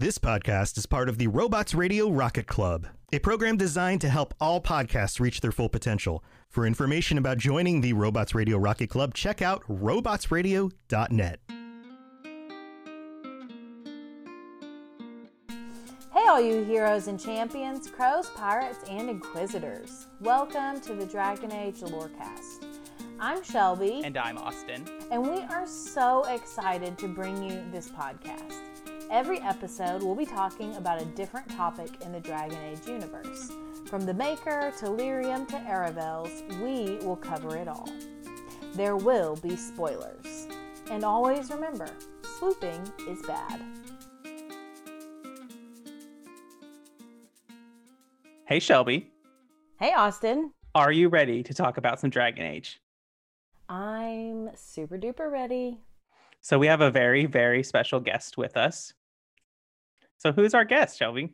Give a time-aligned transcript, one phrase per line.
[0.00, 4.32] This podcast is part of the Robots Radio Rocket Club, a program designed to help
[4.40, 6.24] all podcasts reach their full potential.
[6.48, 11.40] For information about joining the Robots Radio Rocket Club, check out robotsradio.net.
[16.14, 20.06] Hey, all you heroes and champions, crows, pirates, and inquisitors.
[20.22, 22.64] Welcome to the Dragon Age Lorecast.
[23.20, 24.00] I'm Shelby.
[24.02, 24.86] And I'm Austin.
[25.10, 28.69] And we are so excited to bring you this podcast.
[29.10, 33.50] Every episode, we'll be talking about a different topic in the Dragon Age universe.
[33.86, 36.30] From the Maker to Lyrium to Aravels,
[36.62, 37.88] we will cover it all.
[38.74, 40.46] There will be spoilers.
[40.92, 41.88] And always remember,
[42.38, 43.60] swooping is bad.
[48.46, 49.10] Hey, Shelby.
[49.80, 50.52] Hey, Austin.
[50.76, 52.80] Are you ready to talk about some Dragon Age?
[53.68, 55.80] I'm super duper ready.
[56.40, 58.94] So, we have a very, very special guest with us.
[60.20, 61.32] So, who's our guest, Shelby?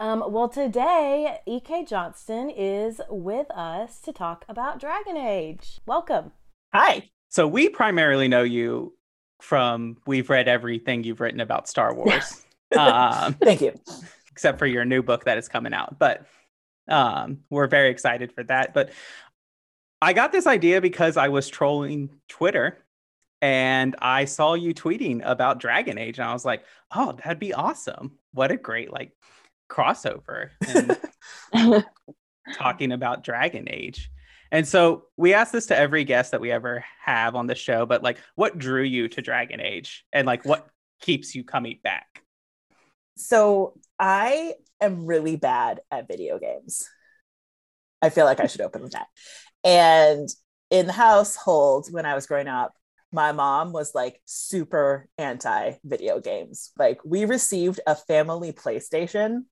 [0.00, 1.84] Um, well, today, E.K.
[1.84, 5.80] Johnston is with us to talk about Dragon Age.
[5.84, 6.32] Welcome.
[6.72, 7.10] Hi.
[7.28, 8.94] So, we primarily know you
[9.42, 12.42] from we've read everything you've written about Star Wars.
[12.78, 13.78] um, Thank you.
[14.32, 15.98] Except for your new book that is coming out.
[15.98, 16.24] But
[16.88, 18.72] um, we're very excited for that.
[18.72, 18.92] But
[20.00, 22.78] I got this idea because I was trolling Twitter
[23.42, 26.64] and I saw you tweeting about Dragon Age, and I was like,
[26.94, 28.18] "Oh, that'd be awesome!
[28.32, 29.12] What a great like
[29.70, 31.84] crossover!" And
[32.54, 34.10] talking about Dragon Age.
[34.52, 37.86] And so we ask this to every guest that we ever have on the show,
[37.86, 40.68] but like, what drew you to Dragon Age, and like, what
[41.00, 42.22] keeps you coming back?
[43.16, 46.88] So I am really bad at video games.
[48.02, 49.08] I feel like I should open with that.
[49.62, 50.28] And
[50.70, 52.72] in the household when I was growing up,
[53.12, 56.72] my mom was like super anti video games.
[56.78, 59.44] Like we received a family PlayStation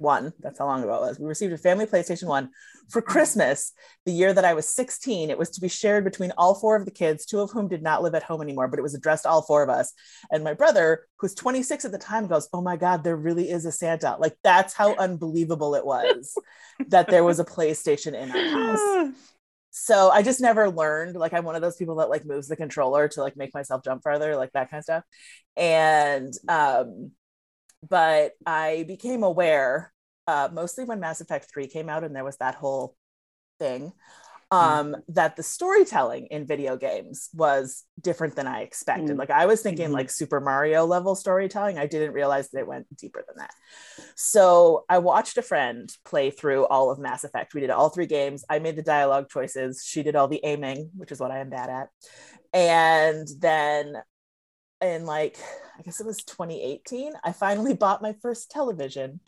[0.00, 0.32] one.
[0.40, 1.20] That's how long ago it was.
[1.20, 2.50] We received a family PlayStation one
[2.88, 3.72] for Christmas
[4.06, 5.30] the year that I was 16.
[5.30, 7.82] It was to be shared between all four of the kids, two of whom did
[7.82, 9.92] not live at home anymore, but it was addressed to all four of us.
[10.30, 13.66] And my brother, who's 26 at the time, goes, Oh my God, there really is
[13.66, 14.16] a Santa.
[14.18, 16.34] Like that's how unbelievable it was
[16.88, 19.14] that there was a PlayStation in our house.
[19.70, 21.16] so I just never learned.
[21.16, 23.84] Like I'm one of those people that like moves the controller to like make myself
[23.84, 25.04] jump farther, like that kind of stuff.
[25.56, 27.12] And um,
[27.88, 29.92] but I became aware
[30.26, 32.96] uh, mostly when Mass Effect 3 came out and there was that whole
[33.58, 33.92] thing
[34.50, 35.12] um, mm-hmm.
[35.14, 39.10] that the storytelling in video games was different than I expected.
[39.10, 39.18] Mm-hmm.
[39.18, 39.94] Like I was thinking mm-hmm.
[39.94, 41.78] like Super Mario level storytelling.
[41.78, 43.54] I didn't realize that it went deeper than that.
[44.16, 47.54] So I watched a friend play through all of Mass Effect.
[47.54, 48.44] We did all three games.
[48.50, 49.84] I made the dialogue choices.
[49.86, 51.88] She did all the aiming, which is what I am bad at.
[52.52, 53.94] And then
[54.80, 55.36] in like
[55.78, 59.20] I guess it was 2018, I finally bought my first television.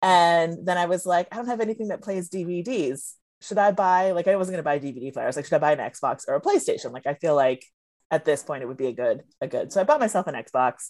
[0.00, 4.12] And then I was like, I don't have anything that plays DVDs should I buy
[4.12, 5.36] like I wasn't gonna buy a DVD players.
[5.36, 6.92] Like, should I buy an Xbox or a PlayStation?
[6.92, 7.64] Like, I feel like
[8.10, 9.72] at this point it would be a good a good.
[9.72, 10.88] So I bought myself an Xbox,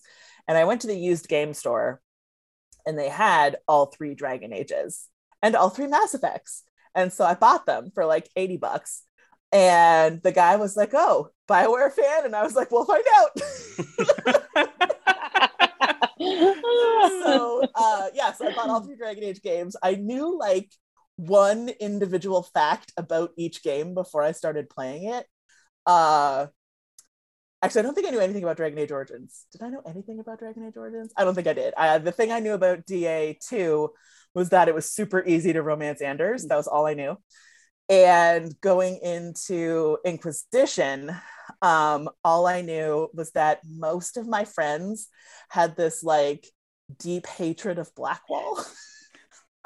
[0.49, 2.01] and I went to the used game store,
[2.87, 5.07] and they had all three Dragon Ages
[5.43, 6.65] and all three Mass Effects,
[6.95, 9.05] and so I bought them for like eighty bucks.
[9.53, 13.41] And the guy was like, "Oh, Bioware fan," and I was like, "We'll find out."
[16.21, 19.77] so uh, yeah, so I bought all three Dragon Age games.
[19.83, 20.71] I knew like
[21.27, 25.27] one individual fact about each game before I started playing it.
[25.87, 26.47] Uh,
[27.63, 29.47] actually, I don't think I knew anything about Dragon Age Origins.
[29.53, 31.13] Did I know anything about Dragon Age Origins?
[31.17, 31.75] I don't think I did.
[31.77, 33.91] Uh, the thing I knew about DA2
[34.35, 36.47] was that it was super easy to romance Anders.
[36.47, 37.17] That was all I knew.
[37.89, 41.11] And going into Inquisition,
[41.63, 45.09] Um, all I knew was that most of my friends
[45.51, 46.47] had this like
[46.99, 48.65] deep hatred of Blackwall.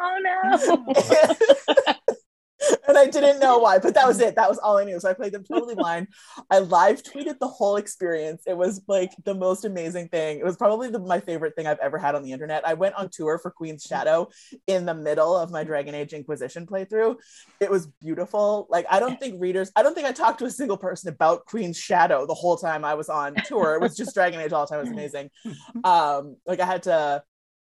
[0.00, 1.94] Oh no.
[2.88, 4.36] and I didn't know why, but that was it.
[4.36, 4.98] That was all I knew.
[5.00, 6.08] So I played them totally blind.
[6.50, 8.42] I live tweeted the whole experience.
[8.46, 10.38] It was like the most amazing thing.
[10.38, 12.66] It was probably the, my favorite thing I've ever had on the internet.
[12.66, 14.28] I went on tour for Queen's Shadow
[14.66, 17.16] in the middle of my Dragon Age Inquisition playthrough.
[17.60, 18.66] It was beautiful.
[18.70, 21.46] Like I don't think readers, I don't think I talked to a single person about
[21.46, 23.74] Queen's Shadow the whole time I was on tour.
[23.74, 24.78] It was just Dragon Age all the time.
[24.78, 25.30] It was amazing.
[25.84, 27.22] Um, like I had to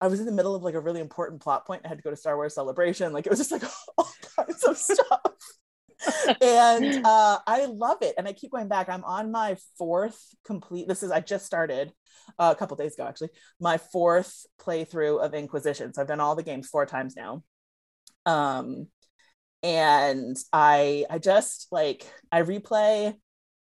[0.01, 1.83] I was in the middle of like a really important plot point.
[1.85, 3.13] I had to go to Star Wars Celebration.
[3.13, 3.63] Like it was just like
[3.99, 5.33] all kinds of stuff.
[6.41, 8.15] and uh, I love it.
[8.17, 8.89] And I keep going back.
[8.89, 10.87] I'm on my fourth complete.
[10.87, 11.93] This is I just started
[12.39, 13.31] uh, a couple days ago actually.
[13.61, 15.93] My fourth playthrough of Inquisition.
[15.93, 17.43] So I've done all the games four times now.
[18.27, 18.87] Um,
[19.63, 23.15] and I I just like I replay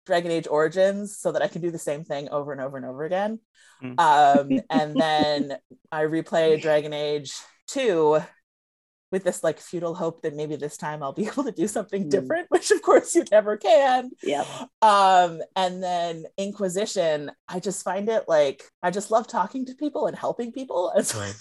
[0.05, 2.85] Dragon Age Origins so that I can do the same thing over and over and
[2.85, 3.39] over again.
[3.83, 3.99] Mm.
[3.99, 5.57] Um, and then
[5.91, 7.33] I replay Dragon Age
[7.67, 8.21] 2
[9.11, 12.05] with this like futile hope that maybe this time I'll be able to do something
[12.05, 12.09] mm.
[12.09, 14.11] different, which of course you never can.
[14.21, 14.45] Yeah.
[14.81, 20.07] Um, and then Inquisition, I just find it like I just love talking to people
[20.07, 20.91] and helping people.
[20.95, 21.35] And so right.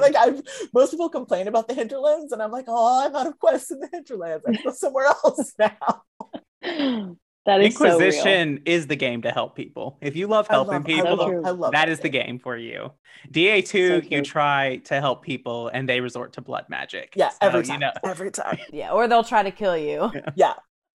[0.00, 0.42] like I've
[0.74, 3.80] most people complain about the hinterlands, and I'm like, oh, I'm out of quests in
[3.80, 4.44] the hinterlands.
[4.46, 7.18] I go somewhere else now.
[7.46, 9.96] That is Inquisition so is the game to help people.
[10.02, 12.92] If you love helping love, people, I love, I that is the game for you.
[13.30, 17.14] DA2, so you try to help people and they resort to blood magic.
[17.16, 17.74] Yeah, so, every time.
[17.74, 17.92] You know.
[18.04, 18.58] Every time.
[18.72, 20.10] yeah, or they'll try to kill you.
[20.14, 20.30] Yeah.
[20.36, 20.54] Yeah.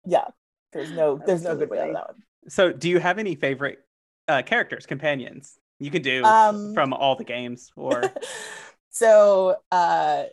[0.05, 0.25] yeah.
[0.73, 1.53] There's no there's Absolutely.
[1.53, 2.23] no good way out of that one.
[2.47, 3.79] So do you have any favorite
[4.27, 5.59] uh, characters, companions?
[5.79, 8.11] You can do um, from all the games or
[8.89, 10.23] so uh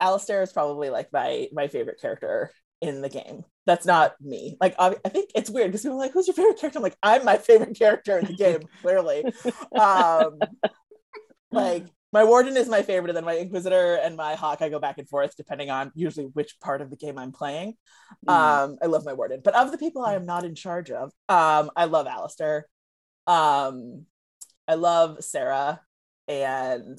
[0.00, 2.50] Alistair is probably like my my favorite character
[2.82, 4.56] in the game that's not me.
[4.60, 6.82] Like I, I think it's weird because people are like, "Who's your favorite character?" I'm
[6.82, 9.24] like, "I'm my favorite character in the game." clearly,
[9.78, 10.40] um,
[11.52, 14.80] like my warden is my favorite, and then my inquisitor and my Hawke I go
[14.80, 17.74] back and forth depending on usually which part of the game I'm playing.
[18.26, 18.32] Mm.
[18.32, 21.12] Um, I love my warden, but of the people I am not in charge of,
[21.28, 22.66] um, I love Alistair.
[23.26, 24.06] Um,
[24.66, 25.80] I love Sera
[26.26, 26.98] and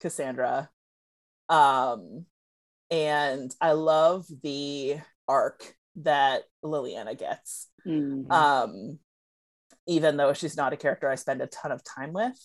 [0.00, 0.68] Cassandra.
[1.48, 2.26] Um,
[2.90, 4.98] and I love the
[5.28, 7.68] arc that Leliana gets.
[7.86, 8.30] Mm-hmm.
[8.30, 8.98] Um,
[9.86, 12.38] even though she's not a character I spend a ton of time with,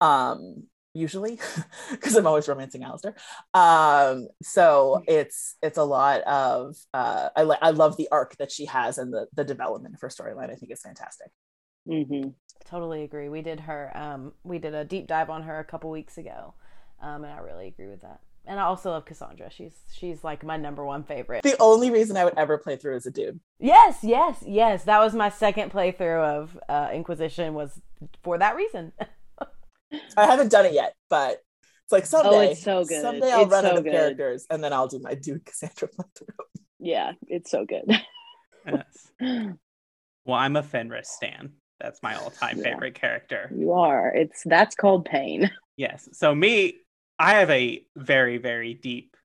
[0.00, 1.40] um, usually,
[1.90, 3.14] because I'm always romancing Alistair.
[3.54, 8.66] Um, so it's it's a lot of uh, I I love the arc that she
[8.66, 10.50] has and the the development of her storyline.
[10.50, 11.28] I think is fantastic.
[11.88, 12.30] Mm-hmm.
[12.64, 13.28] Totally agree.
[13.28, 13.90] We did her.
[13.96, 16.54] Um, we did a deep dive on her a couple weeks ago,
[17.02, 19.50] um, and I really agree with that and I also love Cassandra.
[19.50, 21.42] She's she's like my number one favorite.
[21.42, 23.38] The only reason I would ever play through as a dude.
[23.60, 24.84] Yes, yes, yes.
[24.84, 27.80] That was my second playthrough of uh, Inquisition was
[28.24, 28.92] for that reason.
[30.16, 31.42] I haven't done it yet, but
[31.84, 32.48] it's like someday.
[32.48, 33.02] Oh, it's so good.
[33.02, 33.92] Someday I'll it's run so out of good.
[33.92, 36.60] characters, and then I'll do my dude Cassandra playthrough.
[36.80, 37.84] Yeah, it's so good.
[38.66, 39.12] yes.
[40.24, 41.52] Well, I'm a Fenris stan.
[41.80, 42.64] That's my all-time yeah.
[42.64, 43.50] favorite character.
[43.56, 44.12] You are.
[44.14, 45.50] It's that's called pain.
[45.78, 46.08] Yes.
[46.12, 46.74] So me,
[47.18, 49.16] I have a very, very deep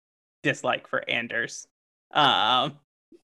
[0.41, 1.67] dislike for Anders.
[2.13, 2.79] Um,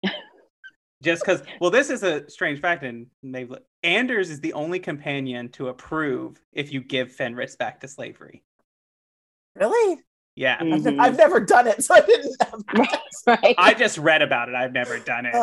[1.04, 3.54] just because, well, this is a strange fact, and they've
[3.84, 8.44] Anders is the only companion to approve if you give Fenris back to slavery.
[9.56, 10.00] Really?
[10.36, 11.00] Yeah, mm-hmm.
[11.00, 12.36] I've, never done it, so I didn't.
[13.28, 13.56] right.
[13.58, 14.56] I just read about it.
[14.56, 15.34] I've never done it.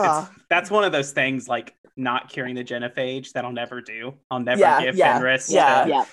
[0.49, 4.15] that's one of those things like not curing the genophage that I'll never do.
[4.31, 5.51] I'll never yeah, give yeah, Fenris.
[5.51, 6.05] Yeah, to, yeah.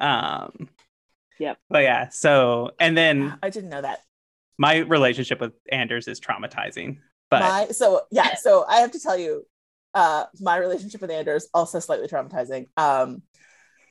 [0.00, 0.68] Um,
[1.38, 1.58] Yep.
[1.68, 4.00] But yeah, so and then I didn't know that.
[4.58, 6.98] My relationship with Anders is traumatizing.
[7.30, 9.46] But my, so yeah, so I have to tell you,
[9.94, 12.68] uh, my relationship with Anders also slightly traumatizing.
[12.76, 13.22] Um,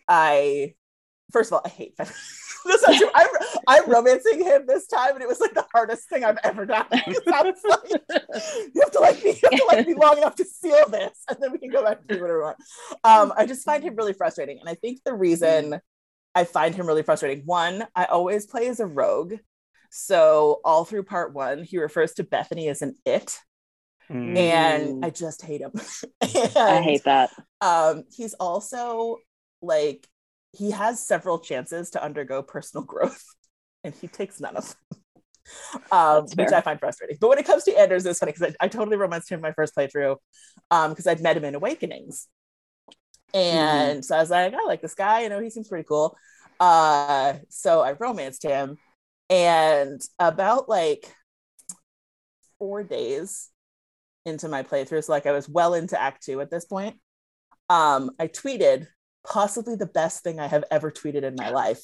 [0.07, 0.75] I
[1.31, 3.09] first of all, I hate this is true.
[3.15, 3.27] I'm,
[3.67, 6.85] I'm romancing him this time, and it was like the hardest thing I've ever done.
[6.91, 10.87] like, you have to like me, you have to like me long enough to seal
[10.89, 12.57] this, and then we can go back to do whatever we want.
[13.03, 15.79] Um, I just find him really frustrating, and I think the reason
[16.37, 17.41] I find him really frustrating.
[17.45, 19.33] One, I always play as a rogue.
[19.89, 23.39] So all through part one, he refers to Bethany as an it.
[24.07, 24.37] Mm.
[24.37, 25.71] And I just hate him.
[26.21, 27.31] and, I hate that.
[27.59, 29.17] Um, he's also
[29.63, 30.07] like
[30.55, 33.23] he has several chances to undergo personal growth,
[33.83, 35.01] and he takes none of them.
[35.91, 37.17] Um, which I find frustrating.
[37.19, 39.41] But when it comes to Anders, it's funny because I, I, totally romanced him in
[39.41, 40.17] my first playthrough
[40.69, 42.27] because um, I'd met him in Awakenings.
[43.33, 43.57] Mm-hmm.
[43.57, 44.01] And mm-hmm.
[44.01, 46.17] so I was like, I like this guy, you know, he seems pretty cool.
[46.59, 48.77] Uh, so I romanced him.
[49.29, 51.13] And about like
[52.59, 53.49] four days
[54.25, 55.03] into my playthrough.
[55.03, 56.95] So like I was well into act two at this point.
[57.69, 58.87] Um, I tweeted
[59.25, 61.81] possibly the best thing I have ever tweeted in my life,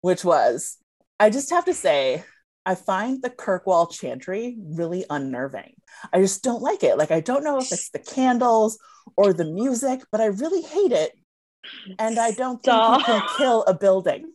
[0.00, 0.78] which was
[1.20, 2.24] I just have to say,
[2.68, 5.72] I find the Kirkwall chantry really unnerving.
[6.12, 6.98] I just don't like it.
[6.98, 8.78] Like I don't know if it's the candles
[9.16, 11.12] or the music, but I really hate it.
[11.98, 12.96] And I don't Stop.
[12.96, 14.30] think you can kill a building.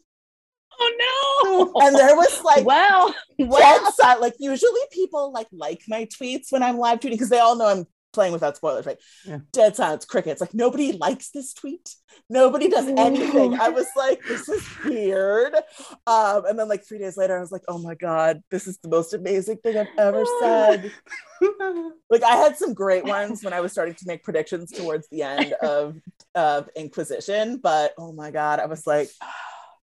[0.80, 1.82] Oh no!
[1.86, 4.18] And there was like wow, dead wow.
[4.20, 7.68] Like usually people like like my tweets when I'm live tweeting because they all know
[7.68, 8.98] I'm playing without spoilers, right?
[9.26, 9.40] Yeah.
[9.52, 10.40] Dead silence, crickets.
[10.40, 11.96] Like nobody likes this tweet.
[12.30, 13.60] Nobody does anything.
[13.60, 15.54] I was like, this is weird.
[16.08, 18.78] Um, and then like three days later, I was like, oh my god, this is
[18.78, 20.92] the most amazing thing I've ever said.
[22.10, 25.24] like I had some great ones when I was starting to make predictions towards the
[25.24, 25.98] end of
[26.36, 29.10] of Inquisition, but oh my god, I was like.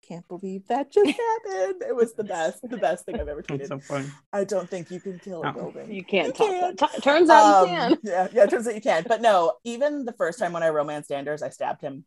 [0.06, 1.06] Can't believe that just
[1.46, 1.82] happened.
[1.88, 3.68] It was the best, the best thing I've ever That's tweeted.
[3.68, 4.12] so fun.
[4.32, 5.52] I don't think you can kill a No.
[5.52, 5.92] building.
[5.92, 6.78] You can't You top can't.
[6.78, 7.98] T- turns out Um, you can.
[8.04, 9.04] Yeah, yeah, it turns out you can.
[9.08, 12.04] But no, even the first time when I romanced Anders, I stabbed him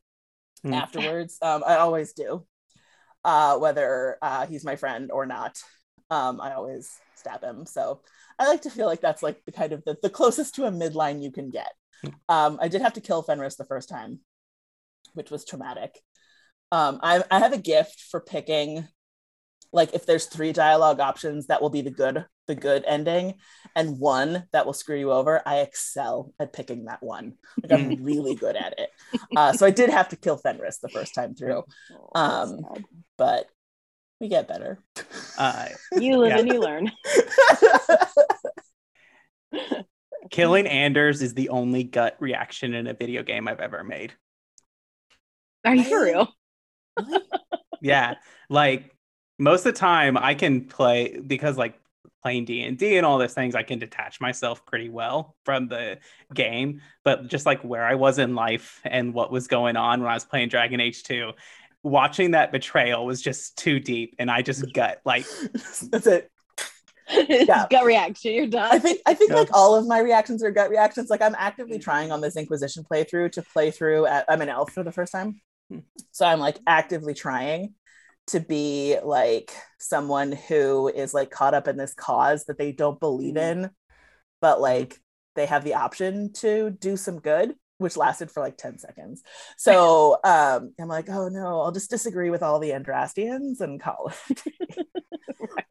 [0.63, 0.73] Hmm.
[0.73, 1.37] afterwards.
[1.41, 2.45] Um, I always do.
[3.23, 5.61] Uh, whether uh, he's my friend or not.
[6.09, 7.65] Um, I always stab him.
[7.65, 8.01] So
[8.39, 10.71] I like to feel like that's like the kind of the, the closest to a
[10.71, 11.71] midline you can get.
[12.29, 14.21] Um, I did have to kill Fenris the first time,
[15.13, 15.99] which was traumatic.
[16.71, 18.87] Um, I, I have a gift for picking
[19.71, 23.35] like if there's three dialogue options that will be the good the good ending
[23.75, 28.03] and one that will screw you over i excel at picking that one like i'm
[28.03, 28.89] really good at it
[29.37, 31.61] uh, so i did have to kill fenris the first time through
[31.91, 32.59] Oh, um,
[33.17, 33.45] but
[34.19, 34.79] we get better
[35.37, 35.67] Uh,
[35.99, 36.39] you live yeah.
[36.39, 36.91] and you learn.
[40.31, 44.13] killing Anders is the only gut reaction in a video game I've ever made.
[45.65, 46.27] Are you for
[46.97, 47.23] Really?
[47.81, 48.15] Yeah,
[48.49, 48.95] like
[49.37, 51.79] most of the time I can play because like
[52.21, 55.99] playing D&D and all those things I can detach myself pretty well from the
[56.33, 60.11] game, but just like where I was in life and what was going on when
[60.11, 61.31] I was playing Dragon Age 2,
[61.83, 65.25] watching that betrayal was just too deep and I just gut like
[65.91, 66.29] that's it
[67.27, 67.65] Yeah.
[67.69, 68.33] Gut reaction.
[68.33, 68.69] You're done.
[68.71, 69.37] I think I think Yeah.
[69.37, 71.09] like all of my reactions are gut reactions.
[71.09, 71.81] Like I'm actively mm.
[71.81, 75.11] trying on this Inquisition playthrough to play through at I'm an elf for the first
[75.11, 75.41] time.
[76.11, 77.73] So I'm like actively trying
[78.27, 82.99] to be like someone who is like caught up in this cause that they don't
[82.99, 83.69] believe in,
[84.41, 84.99] but like
[85.35, 89.23] they have the option to do some good, which lasted for like 10 seconds.
[89.57, 94.11] So um I'm like, oh no, I'll just disagree with all the Andrastians and call
[94.29, 94.43] it.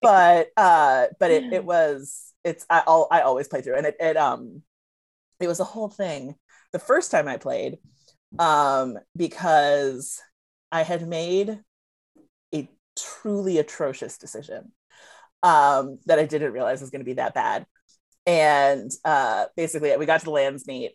[0.00, 3.96] But uh but it, it was it's I, I'll, I always play through and it,
[4.00, 4.62] it um
[5.40, 6.34] it was a whole thing.
[6.72, 7.78] The first time i played
[8.38, 10.20] um because
[10.70, 11.60] i had made
[12.54, 14.72] a truly atrocious decision
[15.42, 17.64] um that i didn't realize was going to be that bad
[18.26, 20.90] and uh basically we got to the Landsmeet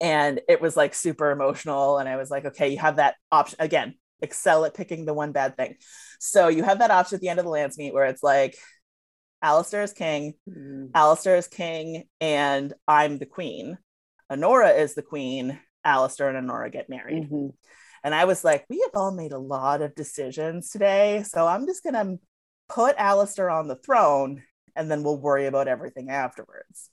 [0.00, 3.56] and it was like super emotional and i was like okay you have that option
[3.60, 5.76] again excel at picking the one bad thing
[6.20, 8.56] so you have that option at the end of the Landsmeet where it's like
[9.44, 10.90] Alistair is king, Mm.
[10.94, 13.76] Alistair is king, and I'm the queen.
[14.32, 17.30] Anora is the queen, Alistair and Anora get married.
[17.30, 17.54] Mhm.
[18.02, 21.22] And I was like, we have all made a lot of decisions today.
[21.26, 22.16] So I'm just gonna
[22.68, 24.42] put Alistair on the throne
[24.76, 26.90] and then we'll worry about everything afterwards.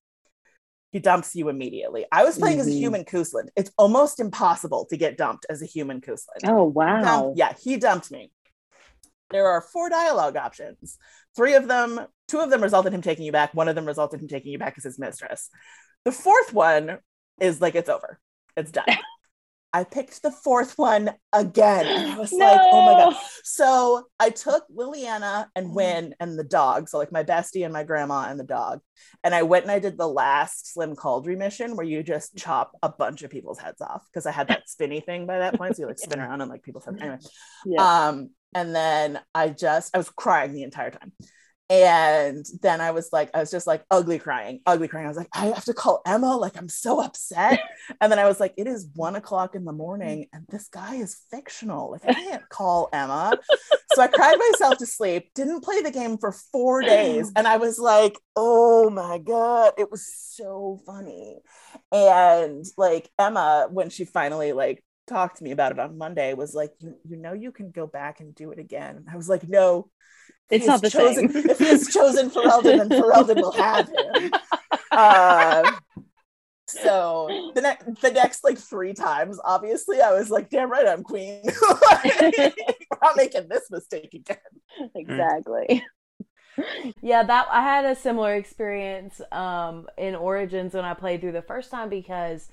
[0.92, 2.06] He dumps you immediately.
[2.12, 2.78] I was playing as a Mhm.
[2.78, 3.50] human Cousland.
[3.56, 6.42] It's almost impossible to get dumped as a human Cousland.
[6.46, 7.34] Oh Dump- wow.
[7.36, 8.32] yeah, he dumped me.
[9.30, 10.98] There are four dialogue options.
[11.36, 13.54] Three of them, two of them resulted in him taking you back.
[13.54, 15.50] One of them resulted in him taking you back as his mistress.
[16.04, 17.00] The fourth one
[17.40, 18.20] is like it's over.
[18.56, 18.86] It's done.
[19.74, 21.86] I picked the fourth one again.
[21.86, 23.16] And I was like, oh my God.
[23.44, 26.90] So I took Leliana and Wynne and the dog.
[26.90, 28.82] So like my bestie and my grandma and the dog.
[29.24, 32.74] And I went and I did the last Slim Cauldry mission where you just chop
[32.84, 35.76] a bunch of people's heads off because I had that spinny thing by that point.
[35.76, 36.98] So you like spin around and like people's heads.
[37.02, 37.18] Anyway.
[37.66, 38.08] Yeah.
[38.10, 41.14] Um, and then I just I was crying the entire time.
[41.72, 45.06] And then I was like, I was just like ugly crying, ugly crying.
[45.06, 46.36] I was like, I have to call Emma.
[46.36, 47.62] Like, I'm so upset.
[48.02, 50.96] and then I was like, it is one o'clock in the morning, and this guy
[50.96, 51.92] is fictional.
[51.92, 53.40] Like, I can't call Emma.
[53.94, 57.32] so I cried myself to sleep, didn't play the game for four days.
[57.38, 61.38] And I was like, oh my God, it was so funny.
[61.90, 66.54] And like Emma, when she finally like talked to me about it on Monday, was
[66.54, 68.98] like, you, you know, you can go back and do it again.
[68.98, 69.90] And I was like, no,
[70.52, 71.50] It's not the chosen, same.
[71.50, 74.32] If he has chosen Ferelden, then Ferelden will have him.
[74.92, 75.72] Uh,
[76.68, 81.04] so the next the next like three times, obviously, I was like, damn right, I'm
[81.04, 81.42] queen.
[82.04, 82.52] We're
[83.02, 84.92] not making this mistake again.
[84.96, 85.84] exactly.
[87.02, 91.42] yeah, that I had a similar experience um, in Origins when I played through the
[91.42, 92.50] first time because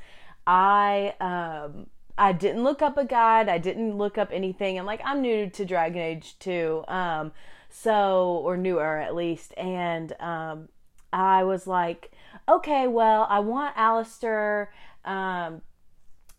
[0.46, 1.86] I um,
[2.16, 5.48] I didn't look up a guide, I didn't look up anything, and like I'm new
[5.50, 7.32] to Dragon Age 2, um,
[7.68, 10.68] so or newer at least, and um,
[11.12, 12.12] I was like,
[12.48, 14.72] okay, well, I want Alistair.
[15.04, 15.62] Um,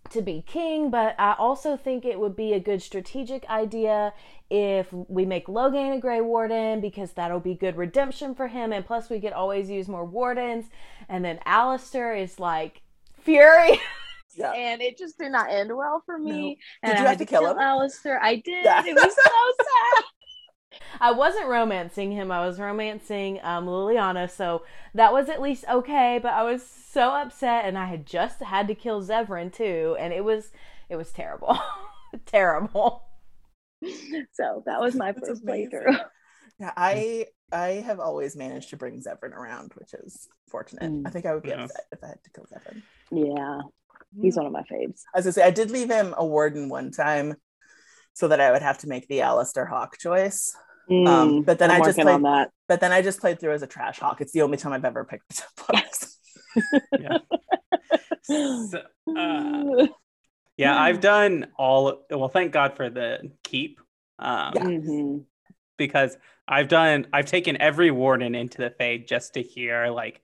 [0.09, 4.13] to be king, but I also think it would be a good strategic idea
[4.50, 8.86] if we make Loghain a Grey Warden because that'll be good redemption for him, and
[8.86, 10.65] plus we could always use more wardens.
[11.07, 12.81] And then Alistair is like
[13.19, 13.79] Fury.
[14.36, 14.51] Yeah.
[14.51, 16.59] And it just did not end well for me.
[16.83, 16.89] No.
[16.89, 17.57] And Did you I have had to kill him?
[17.57, 18.19] Alistair.
[18.21, 18.63] I did.
[18.63, 18.83] Yeah.
[18.86, 20.03] It was so sad.
[21.00, 22.31] I wasn't romancing him.
[22.31, 26.19] I was romancing um, Leliana, so that was at least okay.
[26.21, 30.13] But I was so upset, and I had just had to kill Zevran too, and
[30.13, 30.51] it was
[30.89, 31.57] it was terrible,
[32.25, 33.03] terrible.
[34.33, 36.00] so that was my first playthrough.
[36.59, 40.91] Yeah, I I have always managed to bring Zevran around, which is fortunate.
[40.91, 41.07] Mm.
[41.07, 41.63] I think I would be Yeah.
[41.63, 42.81] upset if I had to kill Zevran.
[43.12, 43.62] Yeah,
[44.21, 45.01] he's one of my faves.
[45.15, 47.36] As I say, I did leave him a warden one time
[48.13, 50.53] so that I would have to make the Alistair Hawke choice.
[50.89, 50.96] Um,
[51.41, 52.51] Mm, but then I'm I just working on played- that.
[52.67, 54.22] But then I just played through as a trash Hawke.
[54.22, 56.17] It's the only time I've ever picked up books.
[58.24, 58.81] So,
[59.17, 59.88] uh,
[60.58, 62.03] yeah, I've done all.
[62.10, 63.79] Well, thank God for the keep.
[64.19, 64.63] Um, Yeah.
[64.63, 65.25] Mhm.
[65.77, 66.17] because
[66.48, 70.22] I've done I've taken every warden into the Fade just to hear like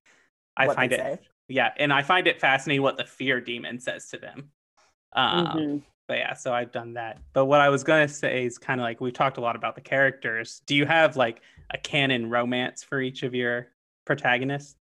[0.57, 1.19] I what find it say.
[1.47, 4.51] yeah, and I find it fascinating what the fear demon says to them.
[5.13, 5.83] Um Mhm.
[6.07, 7.19] But yeah, so I've done that.
[7.33, 9.75] But what I was gonna say is kind of like we've talked a lot about
[9.75, 10.61] the characters.
[10.65, 11.41] Do you have like
[11.73, 13.67] a canon romance for each of your
[14.05, 14.75] protagonists?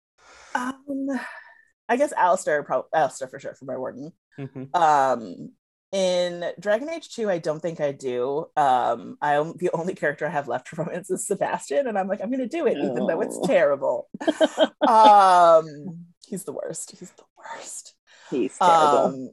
[0.54, 1.08] Um,
[1.88, 4.12] I guess Alistair, pro- Alistair for sure for my warden.
[4.38, 4.74] Mhm.
[4.74, 5.52] Um,
[5.92, 8.46] in Dragon Age 2, I don't think I do.
[8.56, 12.08] Um, I am the only character I have left for romance is Sebastian, and I'm
[12.08, 13.46] like, I'm gonna do it, even though it's Oh.
[13.46, 14.08] terrible.
[14.88, 16.90] um, he's the worst.
[16.98, 17.94] He's the worst.
[18.30, 18.98] He's terrible.
[18.98, 19.30] Um,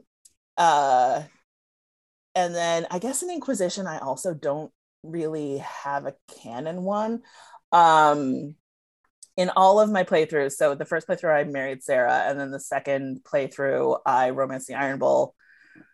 [0.58, 1.24] uh,
[2.36, 4.72] and then I guess in Inquisition, I also don't
[5.04, 7.22] really have a canon one.
[7.72, 8.56] Um,
[9.38, 12.60] in all of my playthroughs, so the first playthrough I married Sera, and then the
[12.60, 15.36] second playthrough I romanced the Iron Bull,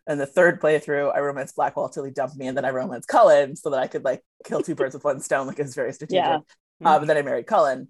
[0.07, 3.07] and the third playthrough I romanced Blackwall till he dumped me, and then I romanced
[3.07, 5.47] Cullen so that I could like kill two birds with one stone.
[5.47, 6.23] Like it's very strategic.
[6.23, 6.39] Yeah.
[6.83, 7.89] Uh, but then I married Cullen.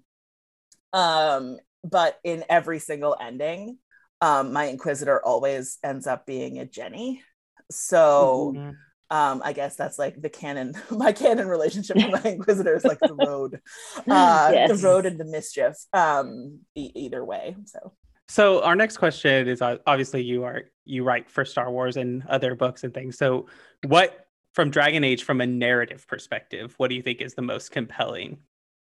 [0.92, 3.78] Um, but in every single ending,
[4.20, 7.22] um, my Inquisitor always ends up being a Jenny.
[7.70, 8.76] So Mhm.
[9.10, 10.74] um, I guess that's like the canon.
[10.90, 13.60] My canon relationship with my Inquisitor is like the road,
[13.96, 14.68] uh, Yes.
[14.68, 15.76] the road and the mischief.
[15.92, 17.56] Um, e- either way.
[17.64, 17.94] So
[18.28, 22.22] So our next question is uh, obviously you are you write for Star Wars and
[22.28, 23.16] other books and things.
[23.16, 23.46] So
[23.86, 27.70] what from Dragon Age from a narrative perspective, what do you think is the most
[27.70, 28.38] compelling?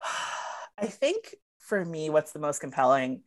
[0.78, 3.22] I think for me, what's the most compelling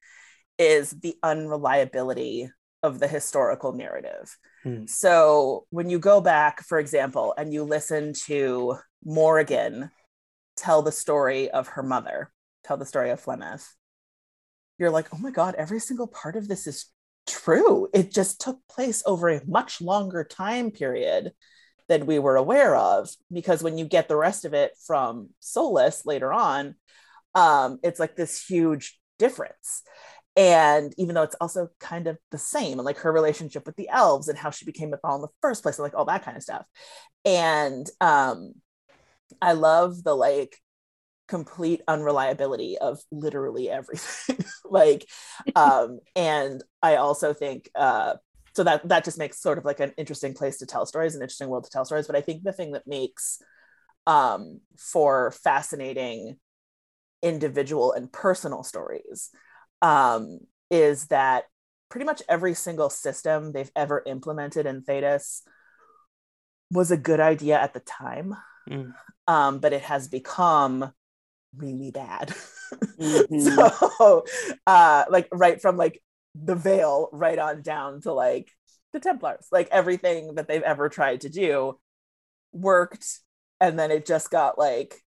[0.58, 2.50] is the unreliability
[2.82, 4.36] of the historical narrative.
[4.64, 4.86] Hmm.
[4.86, 9.90] So when you go back, for example, and you listen to Morrigan
[10.56, 12.32] tell the story of her mother,
[12.64, 13.68] tell the story of Flemeth,
[14.78, 16.86] you're like, oh my God, every single part of this is
[17.28, 17.88] true.
[17.94, 21.32] It just took place over a much longer time period
[21.88, 23.10] than we were aware of.
[23.32, 26.76] Because when you get the rest of it from Solas later on,
[27.36, 29.84] um, it's like this huge difference.
[30.38, 33.90] And even though it's also kind of the same, and like her relationship with the
[33.90, 36.24] elves and how she became a Ball in the first place, and like all that
[36.24, 36.66] kind of stuff.
[37.26, 38.54] And um,
[39.42, 40.58] I love the like
[41.28, 44.44] complete unreliability of literally everything.
[44.66, 45.06] like,
[45.56, 48.16] um, and I also think uh,
[48.54, 51.22] so that that just makes sort of like an interesting place to tell stories, an
[51.22, 52.08] interesting world to tell stories.
[52.08, 53.42] But I think the thing that makes
[54.08, 56.38] um, for fascinating
[57.22, 59.30] individual and personal stories
[59.82, 60.40] um,
[60.70, 61.46] is that
[61.90, 65.42] pretty much every single system they've ever implemented in Thedas
[66.72, 68.36] was a good idea at the time,
[68.70, 68.94] Mm.
[69.28, 70.94] um, but it has become
[71.58, 72.30] really bad.
[72.98, 73.98] Mhm.
[73.98, 74.24] so,
[74.66, 76.02] uh, like right from like
[76.36, 78.50] the veil right on down to like
[78.94, 81.78] the Templars, like everything that they've ever tried to do
[82.54, 83.20] worked,
[83.60, 85.04] and then it just got like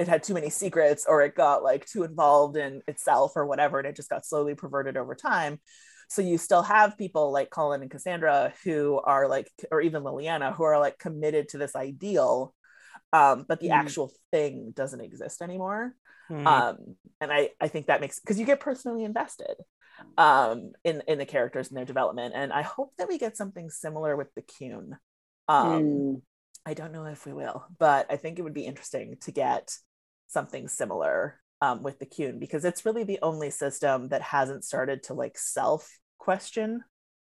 [0.00, 3.78] it had too many secrets or it got like too involved in itself or whatever
[3.78, 5.60] and it just got slowly perverted over time
[6.08, 10.54] so you still have people like Cullen and cassandra who are like or even Leliana
[10.54, 12.54] who are like committed to this ideal
[13.12, 13.74] um, but the Mm.
[13.74, 15.94] actual thing doesn't exist anymore
[16.30, 16.46] Mhm.
[16.46, 16.76] um,
[17.20, 19.54] and I, I think that makes because you get personally invested
[20.16, 23.68] um, in in the characters and their development and i hope that we get something
[23.68, 24.92] similar with the Qun.
[25.48, 26.22] um, Mm.
[26.66, 29.74] I don't know if we will, but I think it would be interesting to get
[30.30, 35.02] something similar um, with the Qun because it's really the only system that hasn't started
[35.04, 36.82] to like self question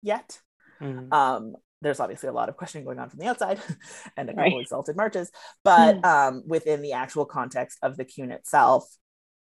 [0.02, 0.42] yet.
[0.82, 1.14] Mhm.
[1.14, 3.60] Um, there's obviously a lot of questioning going on from the outside
[4.18, 4.62] and a couple Right.
[4.62, 5.32] exalted marches,
[5.64, 8.90] but um, within the actual context of the Qun itself,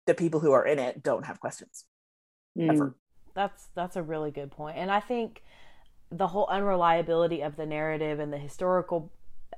[0.06, 1.84] the people who are in it don't have questions
[2.58, 2.70] Mm.
[2.70, 2.96] ever.
[3.34, 4.76] That's that's a really good point.
[4.76, 5.42] And I think
[6.10, 9.10] the whole unreliability of the narrative and the historical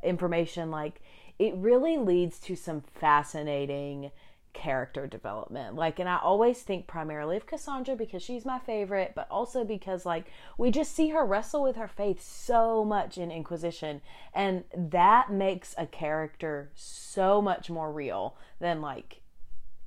[0.03, 1.01] information like
[1.39, 4.11] it really leads to some fascinating
[4.53, 5.75] character development.
[5.75, 10.07] Like and I always think primarily of Cassandra because she's my favorite, but also because
[10.07, 10.27] like
[10.59, 14.01] we just see her wrestle with her faith so much in Inquisition
[14.33, 19.23] and that makes a character so much more real than like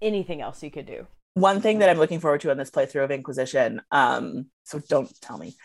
[0.01, 1.07] anything else you could do.
[1.33, 5.10] one thing that I'm looking forward to on this playthrough of Inquisition, um, so don't
[5.21, 5.55] tell me.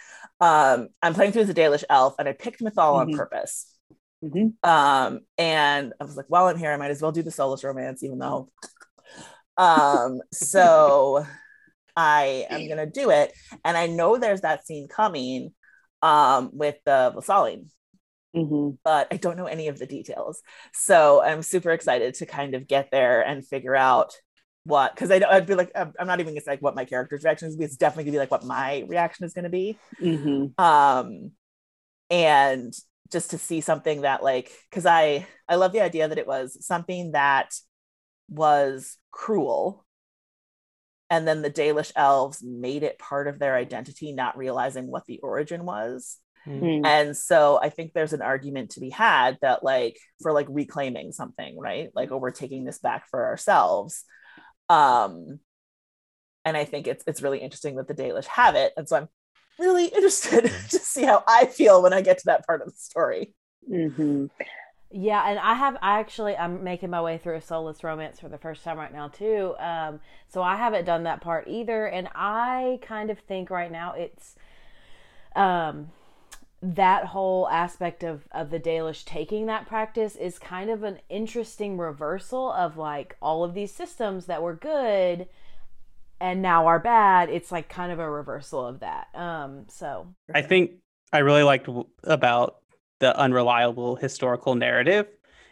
[0.41, 3.17] Um, I'm playing through as a Dalish elf, and I picked Mythal on Mhm.
[3.17, 3.67] purpose.
[4.23, 4.53] Mhm.
[4.63, 7.65] Um, and I was like, while I'm here, I might as well do the Solas
[7.65, 8.51] romance, even though.
[9.57, 11.27] Um, so
[11.97, 13.33] I am gonna do it,
[13.65, 15.55] and I know there's that scene coming
[16.03, 17.69] um with the vallaslin,
[18.35, 18.79] Mhm.
[18.85, 20.43] but I don't know any of the details.
[20.75, 24.13] So I'm super excited to kind of get there and figure out
[24.65, 27.25] what, because I I'd be like, I'm not even gonna say like what my character's
[27.25, 29.79] reaction is, it's definitely gonna be like what my reaction is gonna be.
[30.01, 30.55] Mhm.
[30.59, 31.33] Um,
[32.11, 32.75] and
[33.13, 36.65] just to see something that like, because I I love the idea that it was
[36.67, 37.55] something that
[38.29, 39.85] was cruel.
[41.11, 45.21] And then the Dalish elves made it part of their identity, not realizing what the
[45.21, 46.19] origin was.
[46.45, 46.85] Mm.
[46.85, 51.13] and so i think there's an argument to be had that like for like reclaiming
[51.13, 51.91] something right?
[51.95, 54.05] Like oh we're taking this back for ourselves.
[54.69, 55.39] Um
[56.45, 58.73] and i think it's it's really interesting that the dalish have it.
[58.77, 59.09] And so i'm
[59.59, 62.75] really interested to see how i feel when i get to that part of the
[62.77, 63.35] story
[63.69, 64.31] Mhm.
[64.95, 68.29] Yeah, and I have I actually I'm making my way through a Solas romance for
[68.29, 69.55] the first time right now too.
[69.59, 73.95] Um, so I haven't done that part either, and I kind of think right now
[73.95, 74.37] it's
[75.35, 75.91] um
[76.63, 81.79] that whole aspect of of the Dalish taking that practice is kind of an interesting
[81.79, 85.29] reversal of like all of these systems that were good
[86.23, 87.29] and now are bad.
[87.29, 89.09] It's like kind of a reversal of that.
[89.13, 90.71] Um, so I think
[91.13, 91.69] I really liked
[92.05, 92.59] about
[93.01, 95.09] the unreliable historical narrative,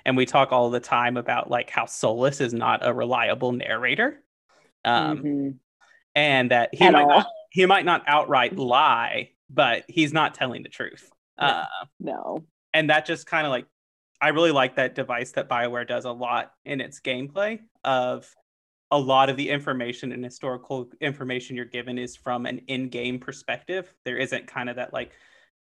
[0.07, 4.23] and we talk all the time about like how Solas is not a reliable narrator,
[4.85, 5.59] um, Mhm.
[6.15, 7.09] and that he At might all.
[7.09, 11.11] not he might not outright lie, but he's not telling the truth.
[11.37, 11.65] Uh,
[11.99, 12.45] No.
[12.73, 13.67] and that just kind of like
[14.21, 18.33] I really like that device that BioWare does a lot in its gameplay of
[18.91, 23.93] a lot of the information and historical information you're given is from an in-game perspective.
[24.05, 25.13] There isn't kind of that like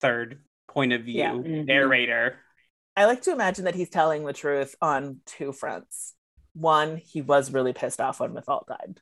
[0.01, 1.31] third point of view Yeah.
[1.33, 1.65] Mhm.
[1.65, 2.39] narrator.
[2.95, 6.15] i like to imagine that he's telling the truth on two fronts
[6.53, 8.99] one he was really pissed off when Mythal died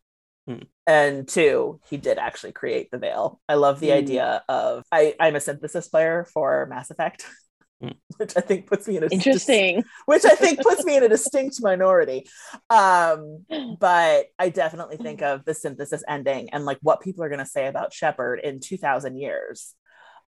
[0.48, 0.64] Hmm.
[0.86, 3.98] and two he did actually create the veil i love the Hmm.
[3.98, 7.26] idea of I, i'm a synthesis player for mass effect.
[8.18, 9.84] which i think puts me in a dis- Interesting.
[10.06, 12.26] which i think puts me in a distinct minority.
[12.70, 13.46] Um
[13.80, 17.46] but i definitely think of the synthesis ending and like what people are going to
[17.46, 19.76] say about shepard in 2000 years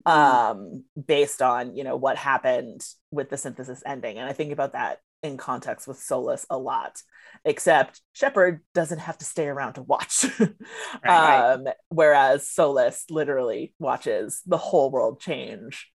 [0.04, 4.18] um based on you know what happened with the synthesis ending.
[4.18, 7.00] And i think about that in context with Solas a lot
[7.44, 10.26] except shepard doesn't have to stay around to watch.
[11.04, 11.52] Right.
[11.52, 15.88] um whereas Solas literally watches the whole world change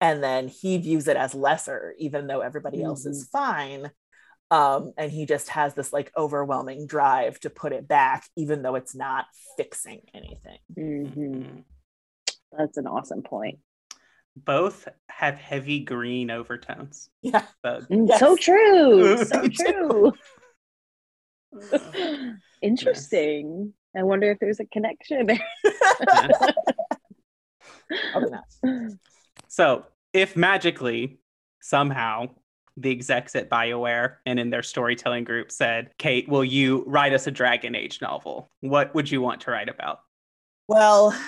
[0.00, 3.90] and then he views it as lesser even though everybody else is fine
[4.50, 8.74] um and he just has this like overwhelming drive to put it back even though
[8.76, 11.64] it's not fixing anything Mhm.
[12.56, 13.58] That's an awesome point.
[14.34, 17.10] Both have heavy green overtones.
[17.20, 18.20] yeah So, Mm, Yes.
[18.20, 19.24] So true.
[19.24, 20.12] So true.
[22.62, 23.74] Interesting.
[23.96, 25.28] I wonder if there's a connection.
[28.12, 28.44] Probably not.
[29.48, 31.18] So if magically
[31.60, 32.28] somehow
[32.76, 37.26] the execs at BioWare and in their storytelling group said, Kate, will you write us
[37.26, 38.50] a Dragon Age novel?
[38.60, 40.00] What would you want to write about?
[40.68, 41.18] well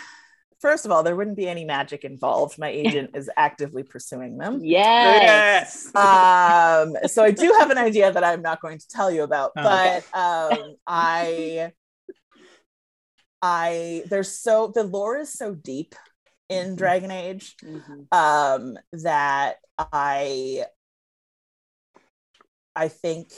[0.61, 4.61] first of all there wouldn't be any magic involved my agent is actively pursuing them
[4.62, 5.87] yes.
[5.96, 9.50] um so i do have an idea that i'm not going to tell you about
[9.56, 11.72] Oh, but um i
[13.42, 15.94] i there's so the lore is so deep
[16.50, 18.06] in dragon age Mhm.
[18.12, 20.64] um that i
[22.76, 23.32] i think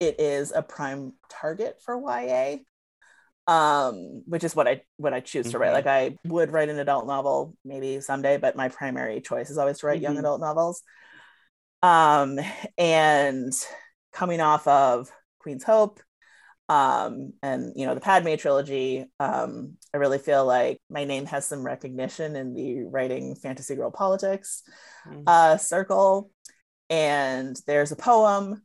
[0.00, 2.56] it is a prime target for ya
[3.46, 5.74] um which is what i what i choose to write Mhm.
[5.74, 9.78] like i would write an adult novel maybe someday but my primary choice is always
[9.80, 10.20] to write young Mhm.
[10.20, 10.82] adult novels
[11.82, 12.38] um
[12.78, 13.52] and
[14.12, 16.00] coming off of Queen's Hope,
[16.68, 19.04] um, and you know the Padme trilogy.
[19.20, 23.90] Um, I really feel like my name has some recognition in the writing fantasy girl
[23.90, 24.62] politics
[25.06, 25.24] Mhm.
[25.26, 26.30] uh, circle.
[26.90, 28.62] And there's a poem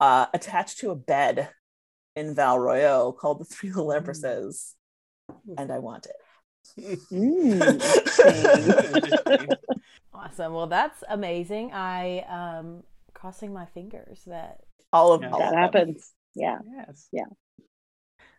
[0.00, 1.48] uh, attached to a bed
[2.16, 4.74] in Val Royeaux called "The Three Little Empresses,"
[5.56, 6.98] and I want it.
[7.12, 7.60] Mm.
[8.94, 9.48] Interesting.
[10.12, 10.52] Awesome.
[10.54, 11.72] Well, that's amazing.
[11.72, 14.60] I um crossing my fingers that
[14.92, 15.30] all of Yeah.
[15.30, 15.60] all that of them.
[15.62, 16.12] happens.
[16.34, 16.58] Yeah.
[16.76, 17.08] yes.
[17.12, 17.24] Yeah.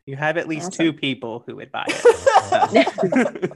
[0.05, 0.85] You have at least Awesome.
[0.85, 3.51] two people who would buy it.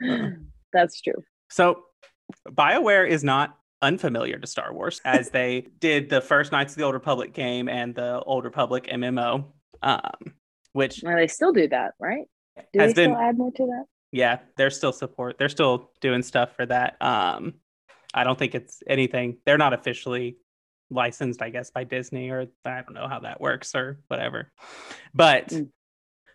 [0.72, 1.22] That's true.
[1.50, 1.82] So,
[2.48, 6.84] BioWare is not unfamiliar to Star Wars, as they did the first Knights of the
[6.84, 9.46] Old Republic game and the Old Republic MMO,
[9.82, 10.00] um,
[10.72, 12.24] which, Well, they still do that, right?
[12.56, 13.84] Do they been- still add more to that?
[14.12, 15.36] yeah, they're still support.
[15.38, 16.96] They're still doing stuff for that.
[17.02, 17.54] Um,
[18.14, 19.38] I don't think it's anything.
[19.46, 20.36] They're not officially
[20.92, 24.50] licensed, I guess, by Disney, or I don't know how that works or whatever.
[25.14, 25.68] But Mm.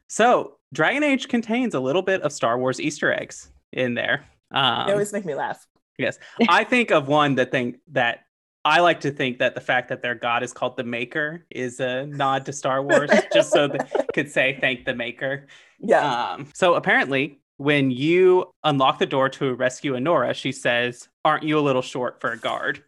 [0.07, 4.25] so Dragon Age contains a little bit of Star Wars Easter eggs in there.
[4.51, 5.65] Um, They always make me laugh.
[5.97, 6.19] Yes.
[6.49, 8.19] I think of one that think that
[8.65, 11.79] I like to think that the fact that their god is called the Maker is
[11.79, 13.79] a nod to Star Wars, just so they
[14.13, 15.47] could say thank the Maker.
[15.79, 21.43] Yeah, Um, so apparently, when you unlock the door to rescue Anora, she says, "Aren't
[21.43, 22.83] you a little short for a guard?"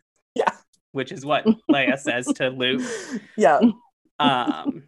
[0.92, 2.82] Which is what Leia says to Luke.
[3.38, 3.60] yeah,
[4.20, 4.84] Um,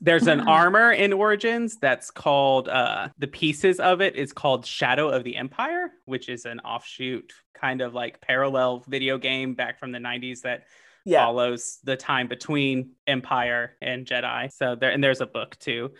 [0.00, 5.08] there's an armor in Origins that's called uh, the pieces of it is called Shadow
[5.08, 9.92] of the Empire, which is an offshoot kind of like parallel video game back from
[9.92, 10.64] the 90s that
[11.04, 11.24] yeah.
[11.24, 14.50] follows the time between Empire and Jedi.
[14.52, 15.90] So there and there's a book too.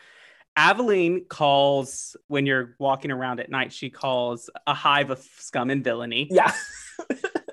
[0.56, 5.84] Aveline calls when you're walking around at night, she calls a hive of scum and
[5.84, 6.28] villainy.
[6.30, 6.52] Yeah.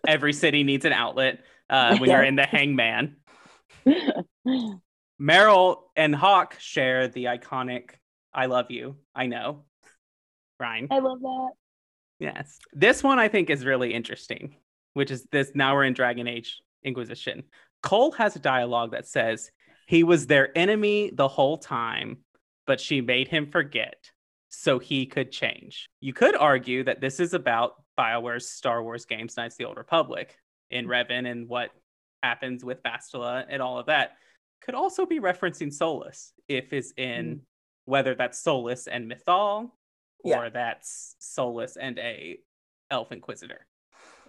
[0.08, 3.18] Every city needs an outlet uh, when you're in the Hanged Man.
[5.20, 7.92] Merrill and Hawke share the iconic
[8.38, 8.98] I love you.
[9.16, 9.66] I know.
[10.60, 10.88] Ryan.
[10.92, 11.50] I love that.
[12.20, 12.60] Yes.
[12.72, 14.56] This one I think is really interesting,
[14.94, 17.44] which is this now we're in Dragon Age Inquisition.
[17.82, 19.50] Cole has a dialogue that says
[19.88, 22.20] he was their enemy the whole time,
[22.68, 24.12] but she made him forget
[24.50, 25.90] so he could change.
[26.00, 29.78] You could argue that this is about BioWare's Star Wars games, Knights of the Old
[29.78, 30.38] Republic,
[30.72, 31.70] in Revan and what
[32.24, 34.12] happens with Bastila and all of that.
[34.62, 37.42] Could also be referencing Solas if it's in
[37.86, 39.72] whether that's Solas and Mythal
[40.26, 40.40] Yeah.
[40.42, 42.40] or that's Solas and a
[42.90, 43.66] Elf Inquisitor.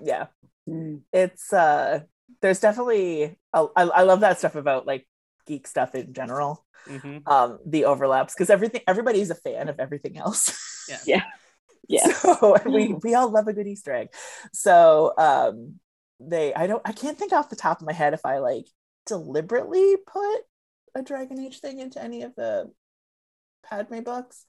[0.03, 0.27] yeah.
[0.68, 1.01] Mm.
[1.12, 2.01] It's uh,
[2.42, 5.09] there's definitely I, I love that stuff about like
[5.46, 6.64] geek stuff in general.
[6.87, 7.27] Mhm.
[7.27, 10.87] Um, the overlaps because everything everybody's a fan of everything else.
[10.88, 10.98] Yeah.
[11.07, 11.22] Yeah.
[11.90, 12.12] Yeah.
[12.12, 14.09] So we we all love a good Easter egg.
[14.53, 15.81] So um,
[16.20, 18.66] they I don't I can't think off the top of my head if I like
[19.07, 20.40] deliberately put
[20.94, 22.70] a Dragon Age thing into any of the
[23.64, 24.44] Padme books.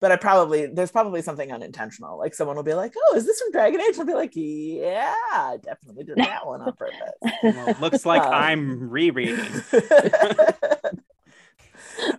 [0.00, 2.18] But I probably there's probably something unintentional.
[2.18, 5.14] Like someone will be like, "Oh, is this from Dragon Age?" I'll be like, "Yeah,
[5.32, 6.98] I definitely did that one on purpose."
[7.42, 9.38] Well, it looks like Um, I'm rereading.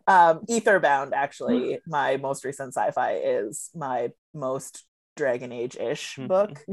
[0.08, 6.64] um, Aetherbound, actually, my most recent sci-fi is my most Dragon Age-ish book.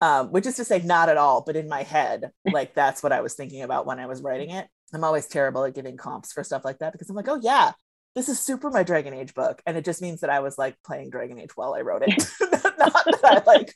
[0.00, 3.12] Um, which is to say, not at all, but in my head, like that's what
[3.12, 4.68] I was thinking about when I was writing it.
[4.94, 7.72] I'm always terrible at giving comps for stuff like that because I'm like, oh yeah,
[8.14, 10.76] this is super my Dragon Age book, and it just means that I was like
[10.84, 13.72] playing Dragon Age while I wrote it, not that I like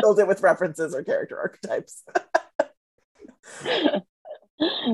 [0.00, 2.02] filled it with references or character archetypes.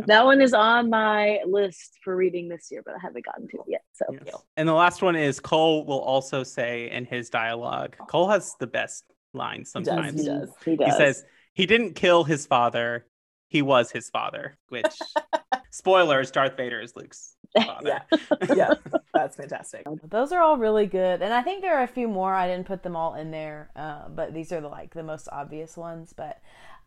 [0.07, 3.59] that one is on my list for reading this year, but I haven't gotten to
[3.59, 3.83] it yet.
[3.93, 4.37] So Yes.
[4.57, 7.97] And the last one is Cole will also say in his dialogue.
[8.09, 10.13] Cole has the best line sometimes.
[10.13, 10.51] he does.
[10.65, 10.97] He He does.
[10.97, 13.07] says he didn't kill his father,
[13.49, 14.99] he was his father, which
[15.71, 18.01] spoilers, Darth Vader is Luke's father.
[18.55, 18.75] yeah,
[19.15, 19.91] that's fantastic.
[20.03, 22.35] Those are all really good, and I think there are a few more.
[22.35, 25.29] I didn't put them all in there, uh, but these are the like the most
[25.31, 26.13] obvious ones.
[26.17, 26.41] But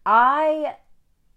[0.06, 0.76] I,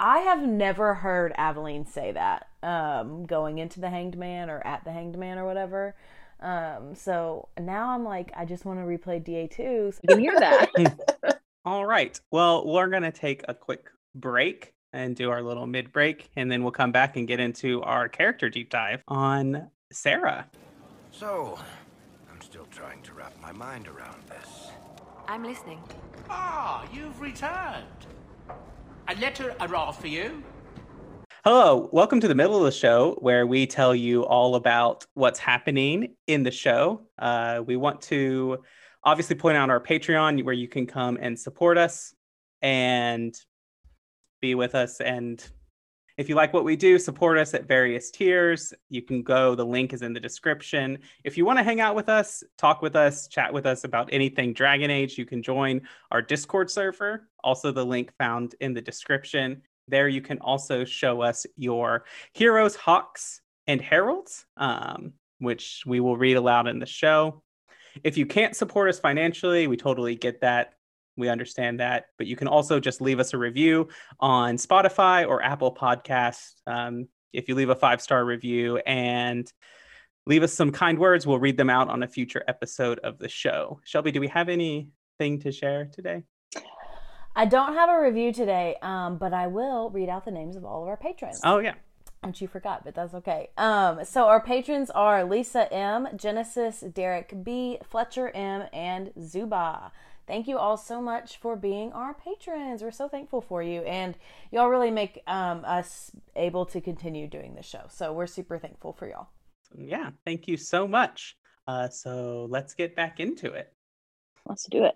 [0.01, 4.85] I have never heard Aveline say that um, going into the Hanged Man or at
[4.85, 5.95] the Hanged Man or whatever.
[6.41, 9.93] Um, so now I'm like, I just want to replay DA two.
[10.03, 11.41] you can hear that.
[11.65, 12.19] All right.
[12.31, 16.51] Well, we're going to take a quick break and do our little mid break, and
[16.51, 20.47] then we'll come back and get into our character deep dive on Sera.
[21.11, 21.59] So,
[22.33, 24.69] I'm still trying to wrap my mind around this.
[25.27, 25.81] I'm listening.
[26.31, 27.85] Ah, you've returned.
[29.09, 30.43] A letter arrived for you.
[31.45, 35.39] Hello, welcome to the middle of the show where we tell you all about what's
[35.39, 37.03] happening in the show.
[37.17, 38.59] Uh, we want to
[39.05, 42.13] obviously point out our Patreon where you can come and support us
[42.61, 43.37] and
[44.41, 45.49] be with us and
[46.19, 48.75] If you like what we do, support us at various tiers.
[48.89, 50.99] You can go, the link is in the description.
[51.23, 54.09] If you want to hang out with us, talk with us, chat with us about
[54.11, 57.29] anything Dragon Age, you can join our Discord server.
[57.45, 59.63] Also, the link found in the description.
[59.89, 66.17] There, you can also show us your heroes, hawks, and heralds, um, which we will
[66.17, 67.43] read aloud in the show.
[68.05, 70.75] If you can't support us financially, we totally get that.
[71.17, 72.07] We understand that.
[72.17, 73.89] But you can also just leave us a review
[74.21, 76.55] on Spotify or Apple Podcasts.
[76.67, 79.51] Um, if you leave a five star review and
[80.27, 83.29] leave us some kind words, we'll read them out on a future episode of the
[83.29, 83.81] show.
[83.85, 86.23] Shelby, do we have anything to share today?
[87.37, 90.65] I don't have a review today, um, but I will read out the names of
[90.65, 91.41] all of our patrons.
[91.45, 91.75] Oh, yeah.
[92.25, 93.51] Which you forgot, but that's okay.
[93.57, 99.93] Um, so our patrons are Lisa M, Genesis, Derek B, Fletcher M, and Zuba.
[100.27, 102.83] Thank you all so much for being our patrons.
[102.83, 104.19] We're so thankful for you, and
[104.51, 107.85] y'all really make um, us able to continue doing the show.
[107.89, 109.29] So we're super thankful for y'all.
[109.75, 111.37] Yeah, thank you so much.
[111.67, 113.73] Uh, so let's get back into it.
[114.45, 114.95] Let's do it.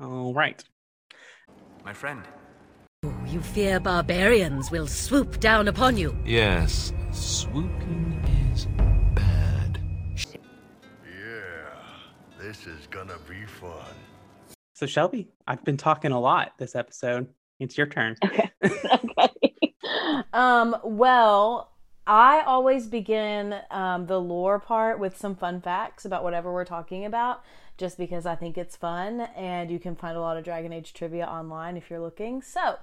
[0.00, 0.62] All right.
[1.84, 2.22] My friend.
[3.26, 6.16] You fear barbarians will swoop down upon you.
[6.24, 8.66] Yes, swooping is
[9.14, 9.80] bad.
[11.04, 11.80] Yeah,
[12.40, 13.84] this is gonna be fun.
[14.74, 17.28] So Shelby, I've been talking a lot this episode.
[17.60, 18.16] It's your turn.
[18.24, 18.50] Okay.
[18.64, 19.74] okay.
[20.32, 21.70] Um, well,
[22.06, 27.04] I always begin um, the lore part with some fun facts about whatever we're talking
[27.04, 27.42] about,
[27.76, 30.92] just because I think it's fun, and you can find a lot of Dragon Age
[30.92, 32.42] trivia online if you're looking.
[32.42, 32.78] So,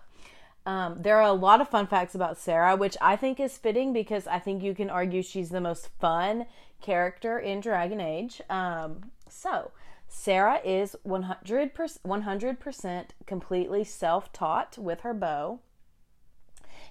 [0.65, 3.93] um, there are a lot of fun facts about Sera, which I think is fitting
[3.93, 6.45] because I think you can argue she's the most fun
[6.81, 8.41] character in Dragon Age.
[8.49, 9.71] Um, so,
[10.07, 15.59] Sera is 100%, 100% completely self taught with her bow.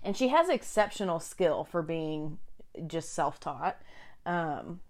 [0.03, 2.39] And she has exceptional skill for being
[2.87, 3.77] just self taught.
[4.25, 4.81] Um,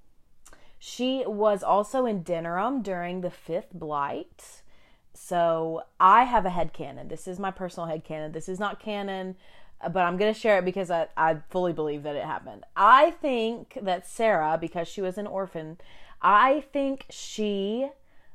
[0.83, 4.62] she was also in Denerim during the Fifth Blight.
[5.12, 7.09] So I have a head canon.
[7.09, 8.33] This is my personal head canon.
[8.33, 9.37] This is not canon,
[9.93, 12.64] but I'm going to share it because I, I fully believe that it happened.
[12.75, 15.77] I think that Sera, because she was an orphan,
[16.23, 17.90] I think she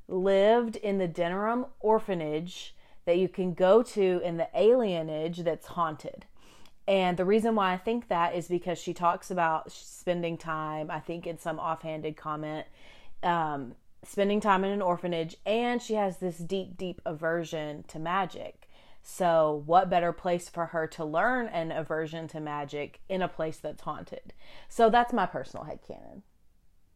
[0.08, 6.26] lived in the Denerim orphanage that you can go to in the alienage that's haunted.
[6.88, 11.00] And the reason why I think that is because she talks about spending time, I
[11.00, 12.68] think in some offhanded comment,
[13.24, 18.70] um, spending time in an orphanage, and she has this deep, deep aversion to magic.
[19.02, 23.58] So, what better place for her to learn an aversion to magic in a place
[23.58, 24.34] that's haunted?
[24.68, 26.22] So, that's my personal headcanon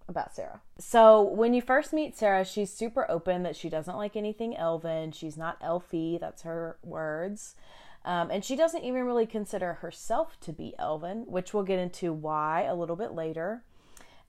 [0.07, 0.61] about Sera.
[0.79, 5.11] So, when you first meet Sera, she's super open that she doesn't like anything elven.
[5.11, 7.55] She's not elfy, that's her words.
[8.05, 12.13] Um, and she doesn't even really consider herself to be elven, which we'll get into
[12.13, 13.63] why a little bit later.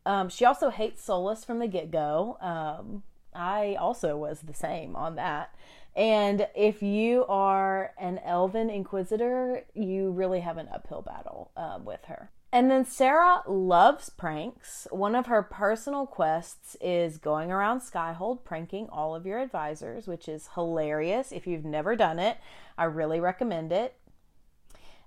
[0.04, 2.36] Um, she also hates Solas from the get go.
[2.40, 3.02] Um,
[3.34, 5.54] I also was the same on that.
[5.94, 12.04] And if you are an elven inquisitor, you really have an uphill battle um, with
[12.06, 12.30] her.
[12.52, 14.88] And then Sera loves pranks.
[14.90, 20.28] One of her personal quests is going around Skyhold pranking all of your advisors, which
[20.28, 21.30] is hilarious.
[21.30, 22.38] If you've never done it,
[22.76, 23.94] I really recommend it.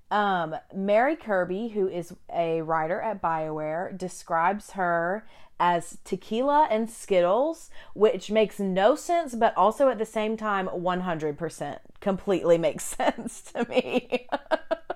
[0.09, 5.25] Um, Mary Kirby, who is a writer at BioWare, describes her
[5.59, 11.79] as tequila and Skittles, which makes no sense, but also at the same time, 100%
[11.99, 14.27] completely makes sense to me.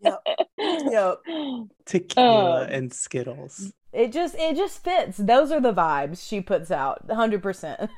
[0.00, 0.22] yep.
[0.58, 1.22] Yep.
[1.86, 3.72] Tequila um, and Skittles.
[3.92, 5.16] It just it just fits.
[5.16, 7.88] Those are the vibes she puts out, 100%.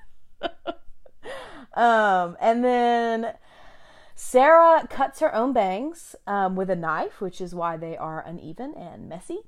[1.74, 3.34] um and then
[4.22, 8.74] Sera cuts her own bangs um, with a knife, which is why they are uneven
[8.74, 9.38] and messy.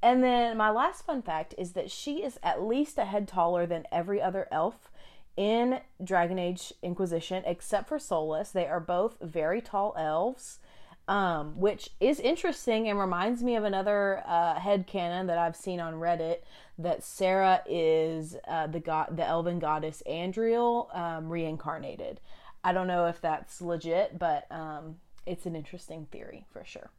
[0.00, 3.66] And then my last fun fact is that she is at least a head taller
[3.66, 4.90] than every other elf
[5.36, 8.52] in Dragon Age Inquisition, except for Solas.
[8.52, 10.60] They are both very tall elves,
[11.08, 15.80] um, which is interesting and reminds me of another uh, head canon that I've seen
[15.80, 16.38] on Reddit
[16.78, 22.20] that Sera is uh, the god, the elven goddess Andruil um, reincarnated.
[22.64, 26.90] I don't know if that's legit, but um, it's an interesting theory for sure.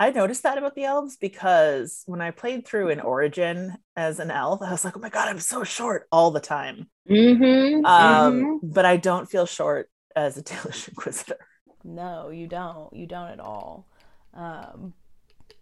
[0.00, 4.30] I noticed that about the elves because when I played through an origin as an
[4.30, 6.88] elf, I was like, oh my God, I'm so short all the time.
[7.08, 8.72] Mm-hmm, um, mm-hmm.
[8.72, 11.36] But I don't feel short as a Dalish Inquisitor.
[11.84, 12.92] No, you don't.
[12.92, 13.86] You don't at all.
[14.34, 14.94] Um,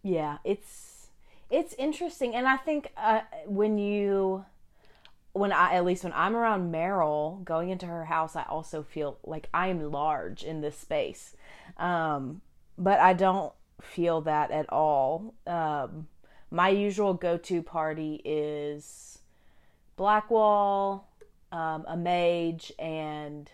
[0.02, 1.08] yeah, it's
[1.50, 4.44] it's interesting, and I think uh, when you
[5.32, 9.18] when I at least when I'm around Merrill going into her house, I also feel
[9.24, 11.36] like I am large in this space.
[11.76, 12.42] Um,
[12.76, 15.34] but I don't feel that at all.
[15.46, 16.08] Um,
[16.50, 19.18] my usual go-to party is
[19.96, 21.04] Blackwall,
[21.52, 23.50] um, a mage, and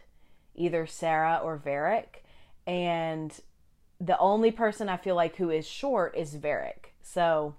[0.54, 2.22] either Sera or Varric.
[2.66, 3.38] And
[4.00, 6.92] the only person I feel like who is short is Varric.
[7.02, 7.54] So,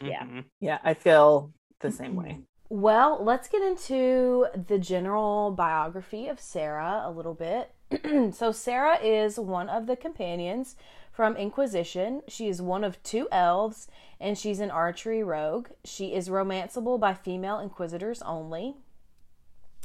[0.00, 0.24] yeah.
[0.24, 0.44] Mhm.
[0.60, 2.38] Yeah, I feel the same way.
[2.68, 7.74] Well, let's get into the general biography of Sera a little bit.
[8.34, 10.76] so, Sarah is one of the companions
[11.12, 12.22] from Inquisition.
[12.26, 13.88] She is one of two elves,
[14.18, 15.68] and she's an archery rogue.
[15.84, 18.76] She is romanceable by female inquisitors only.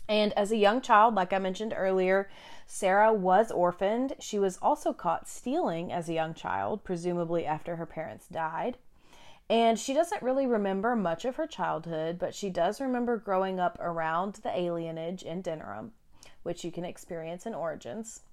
[0.08, 2.30] And as a young child, like I mentioned earlier,
[2.70, 4.14] Sera was orphaned.
[4.20, 8.78] She was also caught stealing as a young child, presumably after her parents died.
[9.50, 13.78] And she doesn't really remember much of her childhood, but she does remember growing up
[13.80, 15.92] around the alienage in Denerim,
[16.44, 18.24] which you can experience in Origins.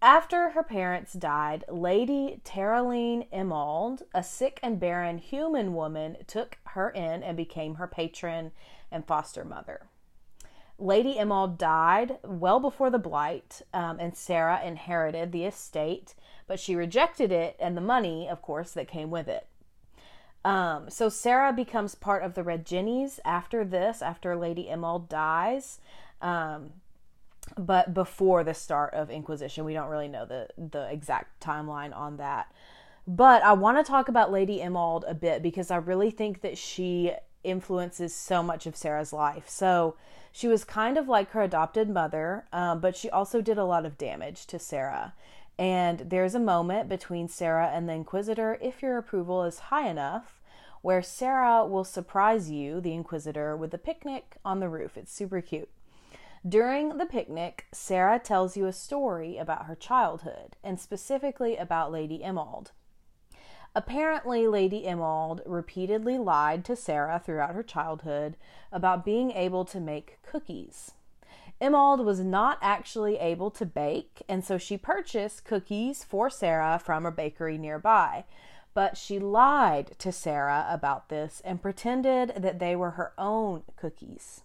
[0.00, 6.88] After her parents died, Lady Teraline Emmald, a sick and barren human woman, took her
[6.88, 8.52] in and became her patron
[8.90, 9.86] and foster mother.
[10.82, 16.14] Lady Emmald died well before the Blight, um, and Sera inherited the estate,
[16.48, 19.46] but she rejected it and the money, of course, that came with it.
[20.44, 25.78] Um, so Sera becomes part of the Red Jennies after this, after Lady Emmald dies.
[26.20, 26.72] Um,
[27.56, 32.16] but before the start of Inquisition, we don't really know the the exact timeline on
[32.16, 32.52] that.
[33.06, 36.56] But I want to talk about Lady Emmald a bit because I really think that
[36.58, 37.12] she
[37.44, 39.48] influences so much of Sera's life.
[39.48, 39.96] So
[40.30, 43.84] she was kind of like her adopted mother, um, but she also did a lot
[43.84, 45.14] of damage to Sera.
[45.58, 50.40] And there's a moment between Sera and the Inquisitor, if your approval is high enough,
[50.80, 54.96] where Sera will surprise you, the Inquisitor, with a picnic on the roof.
[54.96, 55.68] It's super cute.
[56.48, 62.24] During the picnic, Sera tells you a story about her childhood, and specifically about Lady
[62.24, 62.72] Emmald.
[63.74, 68.36] Apparently, Lady Emmald repeatedly lied to Sera throughout her childhood
[68.70, 70.92] about being able to make cookies.
[71.60, 77.06] Emmald was not actually able to bake, and so she purchased cookies for Sera from
[77.06, 78.24] a bakery nearby.
[78.74, 84.42] But she lied to Sera about this and pretended that they were her own cookies.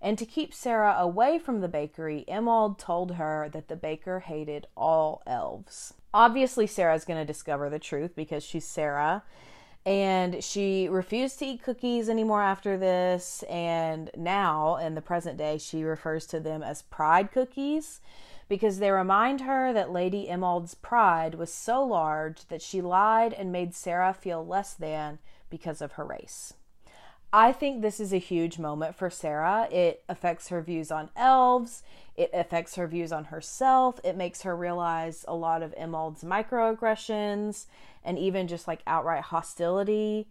[0.00, 4.66] And to keep Sera away from the bakery, Emmald told her that the baker hated
[4.76, 5.94] all elves.
[6.14, 9.22] Obviously, Sera's going to discover the truth because she's Sera.
[9.86, 13.42] And she refused to eat cookies anymore after this.
[13.48, 18.00] And now, in the present day, she refers to them as pride cookies
[18.48, 23.52] because they remind her that Lady Emmald's pride was so large that she lied and
[23.52, 25.18] made Sera feel less than
[25.50, 26.54] because of her race.
[27.32, 29.68] I think this is a huge moment for Sera.
[29.70, 31.82] It affects her views on elves,
[32.18, 37.66] it affects her views on herself, it makes her realize a lot of Emmald's microaggressions
[38.04, 40.28] and even just like outright hostility.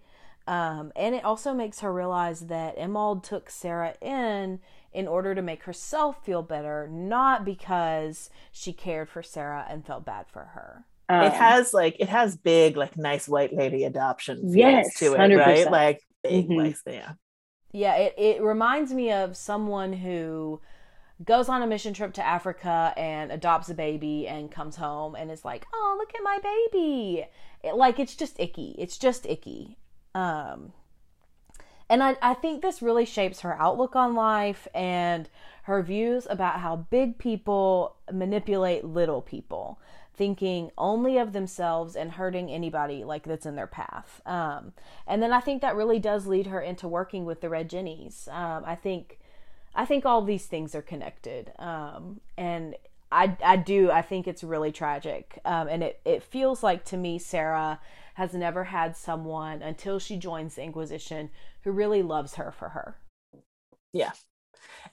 [0.48, 4.60] Um, and it also makes her realize that Emmald took Sera in
[4.94, 10.06] in order to make herself feel better, not because she cared for Sera and felt
[10.06, 10.86] bad for her.
[11.20, 15.32] it has like it has big like nice white lady adoption feels Yes, to it,
[15.32, 15.34] 100%.
[15.34, 15.70] right?
[15.70, 16.56] Like big Mhm.
[16.56, 17.14] like yeah.
[17.72, 20.62] Yeah, it, it reminds me of someone who
[21.24, 25.32] goes on a mission trip to Africa and adopts a baby and comes home and
[25.32, 27.26] is like, "Oh, look at my baby."
[27.64, 28.76] It, like it's just icky.
[28.78, 29.78] It's just icky.
[30.14, 30.74] Um
[31.90, 35.30] and I, I think this really shapes her outlook on life and
[35.64, 39.80] her views about how big people manipulate little people,
[40.14, 44.22] thinking only of themselves and hurting anybody like that's in their path.
[44.26, 44.74] Um,
[45.06, 48.28] and then I think that really does lead her into working with the Red Jennies.
[48.32, 49.20] Um, I think
[49.76, 51.52] I think all these things are connected.
[51.60, 52.76] Um, and
[53.12, 55.40] I, I do, I think it's really tragic.
[55.46, 57.80] Um, and it, it feels like to me, Sera
[58.16, 61.30] has never had someone until she joins the Inquisition
[61.64, 62.98] who really loves her for her.
[63.94, 64.12] Yeah.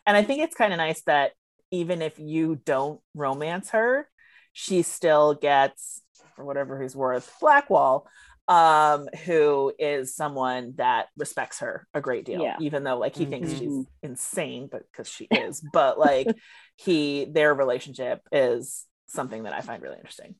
[0.06, 1.32] And I think it's kind of nice that
[1.70, 4.08] even if you don't romance her,
[4.52, 6.02] she still gets,
[6.36, 8.06] for whatever he's worth, Blackwall,
[8.48, 12.56] um, who is someone that respects her a great deal, Yeah.
[12.58, 13.58] even though like he thinks Mhm.
[13.58, 16.34] she's insane, but because she is, but like
[16.76, 20.34] he their relationship is something that I find really interesting.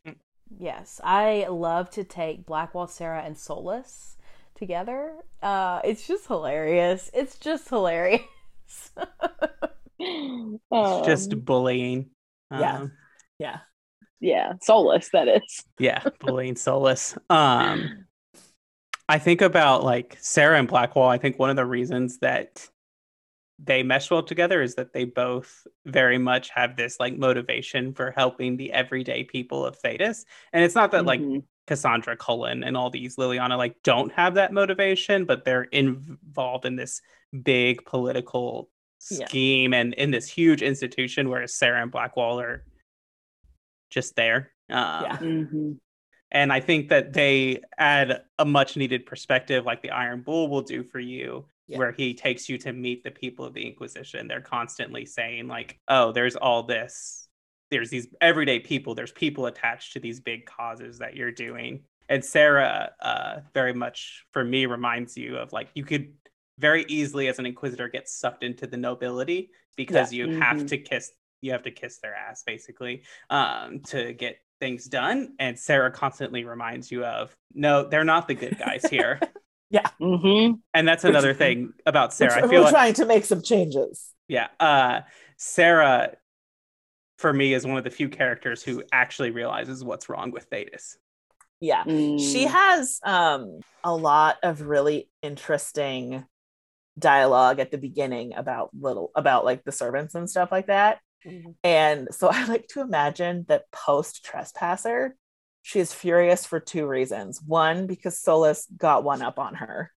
[0.59, 4.17] Yes, I love to take Blackwall, Sera, and Solas
[4.55, 5.17] together.
[5.43, 7.11] Uh, it's just hilarious.
[7.13, 8.23] It's just hilarious.
[10.73, 12.11] It's just Um, bullying.
[12.51, 12.87] Um, Yeah.
[13.39, 13.61] yeah,
[14.63, 15.65] soulless that is.
[15.79, 17.17] yeah, bullying Solas.
[17.31, 18.07] Um,
[19.09, 21.09] I think about like Sera and Blackwall.
[21.09, 22.67] I think one of the reasons that
[23.63, 28.11] they mesh well together is that they both very much have this like motivation for
[28.11, 30.25] helping the everyday people of Thedas.
[30.53, 31.45] And it's not that like Mhm.
[31.67, 36.77] Cassandra Cullen and all these Leliana like don't have that motivation, but they're involved in
[36.77, 37.01] this
[37.43, 38.71] big political
[39.11, 39.27] Yeah.
[39.27, 42.65] scheme and in this huge institution, whereas Sera and Blackwall are
[43.95, 44.53] just there.
[44.69, 45.17] Um, Yeah.
[45.19, 45.79] Mhm.
[46.33, 50.63] and I think that they add a much needed perspective, like the Iron Bull will
[50.63, 51.79] do for you, Yeah.
[51.79, 54.27] where he takes you to meet the people of the Inquisition.
[54.27, 57.29] They're constantly saying, like, oh, there's all this,
[57.71, 61.85] there's these everyday people, there's people attached to these big causes that you're doing.
[62.09, 66.15] And Sera, uh, very much for me, reminds you of like, you could
[66.59, 70.69] very easily, as an Inquisitor, get sucked into the nobility because you have Mhm.
[70.69, 71.13] to kiss.
[71.45, 75.35] You have to kiss their ass, basically, um, to get things done.
[75.39, 79.21] And Sera constantly reminds you of, no, they're not the good guys here.
[80.01, 80.61] Mhm.
[80.73, 82.31] and that's Which- another thing about Sera.
[82.37, 84.13] We're, I feel we're like, trying to make some changes.
[84.29, 85.01] yeah, uh,
[85.37, 86.15] Sera,
[87.19, 90.95] for me, is one of the few characters who actually realizes what's wrong with Thedas.
[91.61, 91.83] Yeah.
[91.85, 92.51] She Mm.
[92.51, 96.25] has um a lot of really interesting
[96.97, 101.01] dialogue at the beginning about little about like the servants and stuff like that.
[101.63, 105.17] And so I like to imagine that post trespasser,
[105.63, 107.41] she is furious for two reasons.
[107.43, 109.91] One, because Solas got one up on her,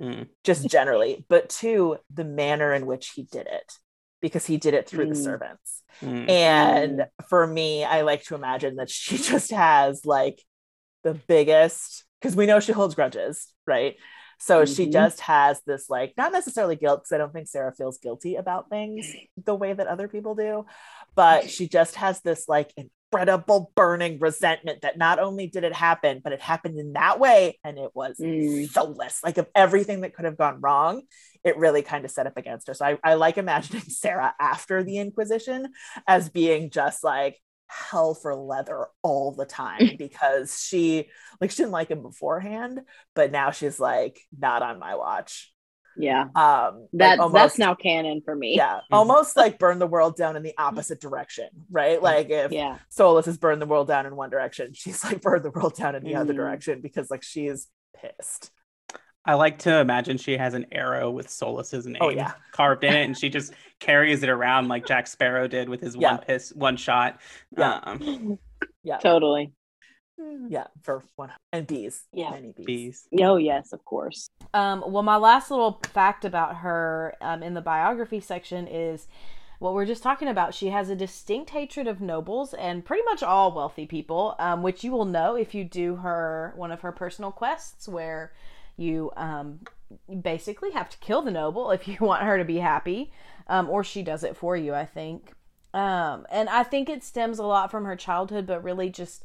[0.00, 0.26] Mm.
[0.42, 3.78] just generally, but two, the manner in which he did it,
[4.20, 5.22] because he did it through the Mm.
[5.22, 5.82] servants.
[6.02, 6.28] Mm.
[6.28, 10.42] And for me, I like to imagine that she just has like
[11.04, 13.96] the biggest, because we know she holds grudges, right?
[14.44, 14.92] So she Mhm.
[14.92, 18.68] just has this, like, not necessarily guilt, because I don't think Sera feels guilty about
[18.68, 19.06] things
[19.42, 20.66] the way that other people do,
[21.14, 26.20] but she just has this, like, incredible burning resentment that not only did it happen,
[26.22, 27.58] but it happened in that way.
[27.64, 28.68] And it was Mm.
[28.68, 29.24] soulless.
[29.24, 31.04] Like, of everything that could have gone wrong,
[31.42, 32.74] it really kind of set up against her.
[32.74, 35.72] So I, I like imagining Sera after the Inquisition
[36.06, 41.08] as being just like hell for leather all the time because she
[41.40, 42.80] like she didn't like him beforehand,
[43.14, 45.50] but now she's like not on my watch.
[45.96, 46.22] Yeah.
[46.22, 48.56] Um like, That almost- that's now canon for me.
[48.56, 52.02] yeah, almost like burn the world down in the opposite direction, right?
[52.02, 52.78] Like if Yeah.
[52.96, 55.94] Solas has burned the world down in one direction, she's like burned the world down
[55.94, 56.36] in the other Mhm.
[56.36, 58.50] direction because like she is pissed.
[59.26, 62.32] I like to imagine she has an arrow with Solas's name Oh, yeah.
[62.52, 65.96] carved in it, and she just carries it around like Jack Sparrow did with his
[65.96, 66.16] Yeah.
[66.16, 67.20] one piss, one shot.
[67.56, 67.80] Yeah.
[67.84, 68.38] Um,
[68.82, 68.98] Yeah.
[68.98, 69.52] Totally.
[70.48, 72.04] Yeah, for one and bees.
[72.12, 72.30] Yeah.
[72.30, 72.66] Many bees.
[72.66, 73.08] bees.
[73.20, 74.28] Oh yes, of course.
[74.54, 79.08] Um, well, my last little fact about her um, in the biography section is
[79.58, 80.54] what we're just talking about.
[80.54, 84.84] She has a distinct hatred of nobles and pretty much all wealthy people, um, which
[84.84, 88.32] you will know if you do her one of her personal quests, where
[88.76, 89.60] you um,
[90.22, 93.12] basically have to kill the noble if you want her to be happy,
[93.48, 94.74] um, or she does it for you.
[94.74, 95.32] I think,
[95.72, 99.24] um, and I think it stems a lot from her childhood, but really just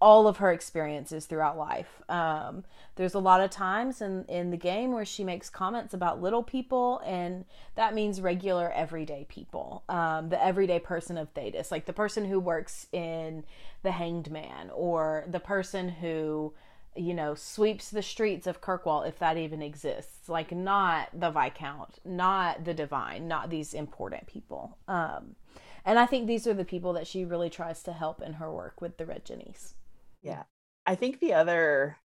[0.00, 2.00] all of her experiences throughout life.
[2.08, 2.64] Um,
[2.96, 6.42] there's a lot of times in, in the game where she makes comments about little
[6.42, 7.44] people, and
[7.74, 9.84] that means regular, everyday people.
[9.88, 13.44] Um, the everyday person of Thedas, like the person who works in
[13.82, 16.54] the Hanged Man, or the person who,
[16.96, 20.28] you know, sweeps the streets of Kirkwall, if that even exists.
[20.28, 24.78] Like, not the Viscount, not the Divine, not these important people.
[24.88, 25.36] Um,
[25.84, 28.52] and I think these are the people that she really tries to help in her
[28.52, 29.74] work with the Red Jennies.
[30.22, 30.42] Yeah.
[30.86, 31.96] I think the other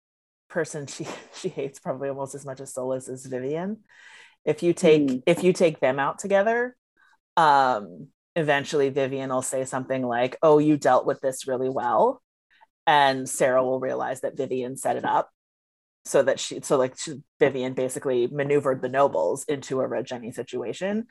[0.49, 3.78] person she she hates probably almost as much as Solas is Vivienne.
[4.47, 5.18] If you take Hmm.
[5.26, 6.76] if you take them out together,
[7.39, 12.22] um eventually Vivienne will say something like, "Oh, you dealt with this really well."
[12.87, 15.30] And Sera will realize that Vivienne set it up
[16.05, 20.32] so that she so like she, Vivienne basically maneuvered the nobles into a Red Jenny
[20.32, 21.07] situation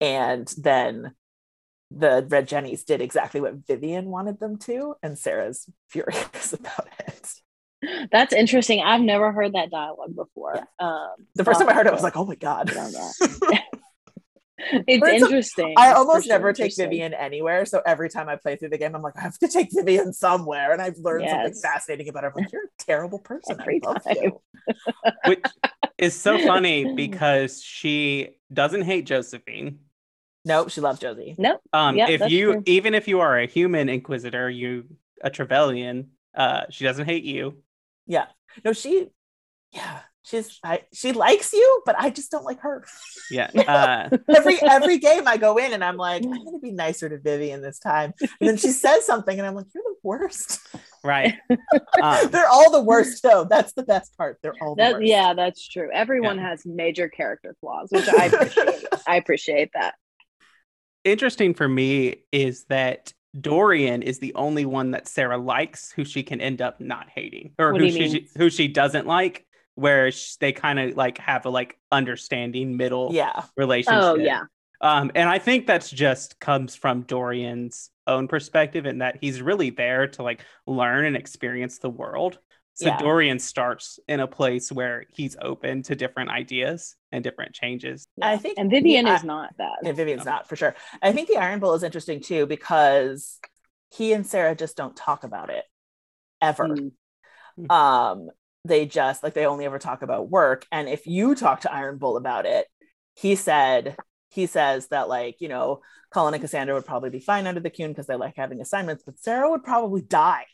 [0.00, 1.14] and then
[1.90, 8.08] the Red Jennies did exactly what Vivienne wanted them to, and Sera's furious about it.
[8.10, 8.82] That's interesting.
[8.82, 10.58] I've never heard that dialogue before.
[10.80, 12.70] Um, The first time I heard it, I was like, "Oh my god!"
[14.72, 15.00] have to get on that.
[15.00, 15.74] it's But it's interesting.
[15.76, 16.76] I almost sure never take.
[16.76, 19.48] Vivienne anywhere, so every time I play through the game, I'm like, "I have to
[19.48, 22.30] take Vivienne somewhere," and I've learned something fascinating about her.
[22.34, 23.56] I'm like, "You're a terrible person.
[23.60, 24.16] Every I love time.
[24.22, 24.40] you."
[25.26, 25.44] which
[25.98, 29.80] is so funny because she doesn't hate Josephine.
[30.44, 31.34] Nope, she loves Josie.
[31.36, 31.60] Nope.
[31.72, 32.62] Um, Yep, if you true.
[32.66, 34.84] even if you are a human inquisitor, you
[35.22, 37.62] a Trevelyan, uh, she doesn't hate you.
[38.06, 38.26] Yeah,
[38.64, 39.08] no, she,
[39.72, 42.84] yeah, she's I, she likes you, but I just don't like her.
[43.30, 43.50] Yeah.
[43.68, 47.18] Uh, every every game I go in and I'm like, I'm gonna be nicer to
[47.18, 50.60] Vivienne this time, and then she says something, and I'm like, "You're the worst."
[51.04, 51.34] right.
[52.02, 53.44] Um, They're all the worst, though.
[53.44, 54.38] That's the best part.
[54.42, 55.06] They're all the That, worst.
[55.06, 55.90] yeah, that's true.
[55.92, 58.84] Everyone has major character flaws, which I appreciate.
[59.06, 59.94] I appreciate that.
[61.04, 66.22] interesting for me is that Dorian is the only one that Sera likes, who she
[66.22, 69.46] can end up not hating, or who do she who she doesn't like,
[69.78, 70.10] where
[70.40, 73.44] they kind of like have a like understanding middle Yeah.
[73.56, 74.02] relationship.
[74.02, 74.42] Oh yeah.
[74.80, 79.70] Um, and I think that's just comes from Dorian's own perspective, in that he's really
[79.70, 82.38] there to like learn and experience the world.
[82.74, 82.98] So Yeah.
[82.98, 88.04] Dorian starts in a place where he's open to different ideas and different changes.
[88.22, 89.78] I think And Vivienne the- is not that.
[89.82, 90.74] Yeah, Vivienne's not for sure.
[91.02, 93.38] I think the Iron Bull is interesting too because
[93.90, 95.64] he and Sera just don't talk about it
[96.40, 96.68] ever.
[97.58, 97.70] Mm.
[97.70, 98.28] Um,
[98.68, 100.66] they just like they only ever talk about work.
[100.70, 102.66] And if you talk to Iron Bull about it,
[103.14, 103.96] he said
[104.28, 107.70] he says that like you know Cullen and Cassandra would probably be fine under the
[107.70, 110.46] Qun because they like having assignments, but Sera would probably die.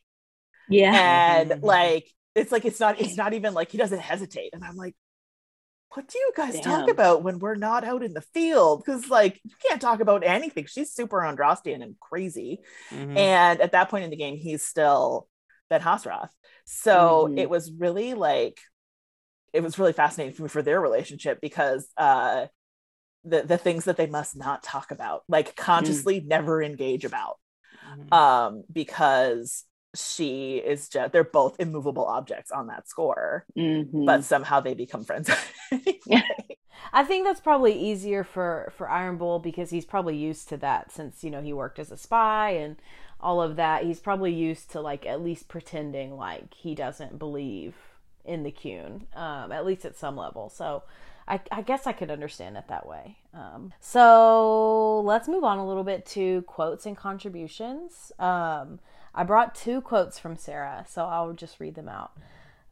[0.68, 1.40] Yeah.
[1.40, 4.50] And like it's like it's not it's not even like he doesn't hesitate.
[4.52, 4.96] And I'm like,
[5.94, 8.82] what do you guys talk about when we're not out in the field?
[8.84, 10.66] Because like you can't talk about anything.
[10.66, 12.60] She's super Andrastian and crazy.
[12.90, 13.16] Mhm.
[13.16, 15.28] And at that point in the game, he's still
[15.70, 16.30] Ben-Hassrath.
[16.64, 17.36] So Mhm.
[17.36, 18.58] it was really like
[19.52, 22.46] it was really fascinating for me for their relationship because uh
[23.24, 27.36] the the things that they must not talk about, like consciously never engage about.
[27.82, 28.10] Mhm.
[28.12, 29.64] Um, because
[29.96, 34.04] she is just they're both immovable objects on that score, Mhm.
[34.06, 35.30] but somehow they become friends.
[36.92, 40.90] I think that's probably easier for for Iron Bull because he's probably used to that
[40.92, 42.76] since you know he worked as a spy and
[43.24, 43.84] all of that.
[43.84, 47.74] He's probably used to like at least pretending like he doesn't believe
[48.24, 50.48] in the Qun, um, at least at some level.
[50.48, 50.84] So
[51.26, 53.16] I, I guess I could understand it that way.
[53.32, 58.12] Um, so let's move on a little bit to quotes and contributions.
[58.18, 58.78] Um,
[59.14, 62.12] I brought two quotes from Sera, so I'll just read them out.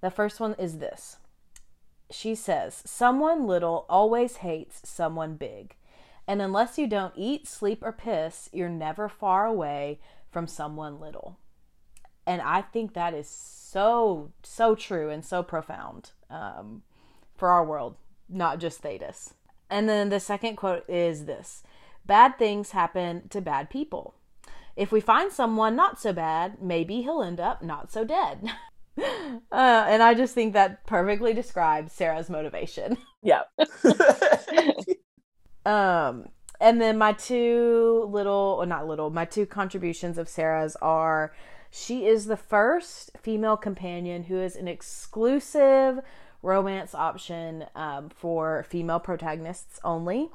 [0.00, 1.16] The first one is this
[2.12, 5.76] she says, Someone little always hates someone big.
[6.28, 9.98] And unless you don't eat, sleep, or piss, you're never far away
[10.32, 11.38] from someone little.
[12.26, 16.82] And I think that is so, so true and so profound um,
[17.36, 17.96] for our world,
[18.28, 19.34] not just Thedas.
[19.70, 21.62] And then the second quote is this
[22.04, 24.14] Bad things happen to bad people.
[24.74, 28.50] If we find someone not so bad, maybe he'll end up not so dead.
[29.50, 32.98] Uh, and I just think that perfectly describes Sera's motivation.
[33.22, 33.44] yeah.
[35.64, 36.26] Um,
[36.62, 41.34] and then my two little, or not little, my two contributions of Sera's are
[41.70, 45.98] she is the first female companion who is an exclusive
[46.40, 50.30] romance option um, for female protagonists only.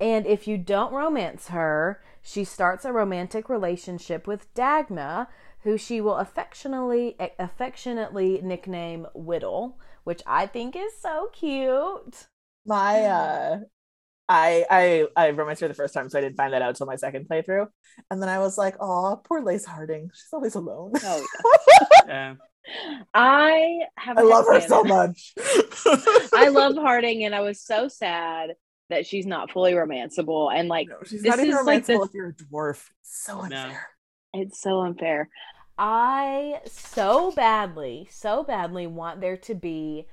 [0.00, 5.28] And if you don't romance her, she starts a romantic relationship with Dagna,
[5.62, 12.26] who she will affectionately affectionately nickname Widdle, which I think is so cute.
[12.66, 13.58] my uh
[14.34, 16.86] I I I romanced her the first time, so I didn't find that out until
[16.86, 17.66] my second playthrough.
[18.10, 20.10] And then I was like, oh, poor Lace Harding.
[20.14, 20.92] She's always alone.
[21.04, 21.26] Oh,
[22.06, 22.34] Yeah.
[23.14, 24.16] I have.
[24.18, 24.68] I a love her fan.
[24.68, 25.34] so much.
[26.34, 28.52] I love Harding, and I was so sad
[28.88, 30.52] that she's not fully romanceable.
[30.54, 32.84] And like, No, she's this not even is like romanceable the- if you're a dwarf.
[33.02, 33.88] It's so unfair.
[34.32, 35.28] it's so unfair.
[35.76, 40.06] I so badly, so badly want there to be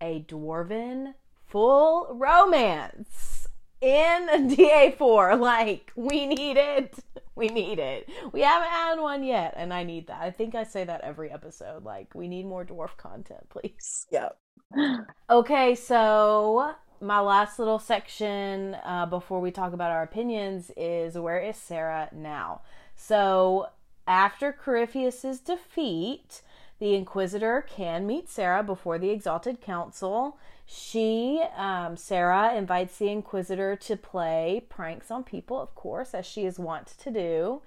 [0.00, 1.14] a dwarven
[1.46, 3.45] full romance
[3.80, 5.40] in DA4.
[5.46, 6.98] Like, we need it.
[7.34, 8.08] We need it.
[8.32, 10.20] We haven't had one yet, and I need that.
[10.20, 11.84] I think I say that every episode.
[11.84, 14.06] Like, we need more dwarf content, please.
[14.10, 14.38] Yep.
[15.30, 21.38] Okay, so my last little section uh, before we talk about our opinions is where
[21.38, 22.62] is Sera now?
[22.96, 23.68] So
[24.06, 26.42] after Corypheus's defeat,
[26.78, 30.38] the Inquisitor can meet Sera before the Exalted Council.
[30.66, 36.44] She, um, Sera, invites the Inquisitor to play pranks on people, of course, as she
[36.44, 37.62] is wont to do.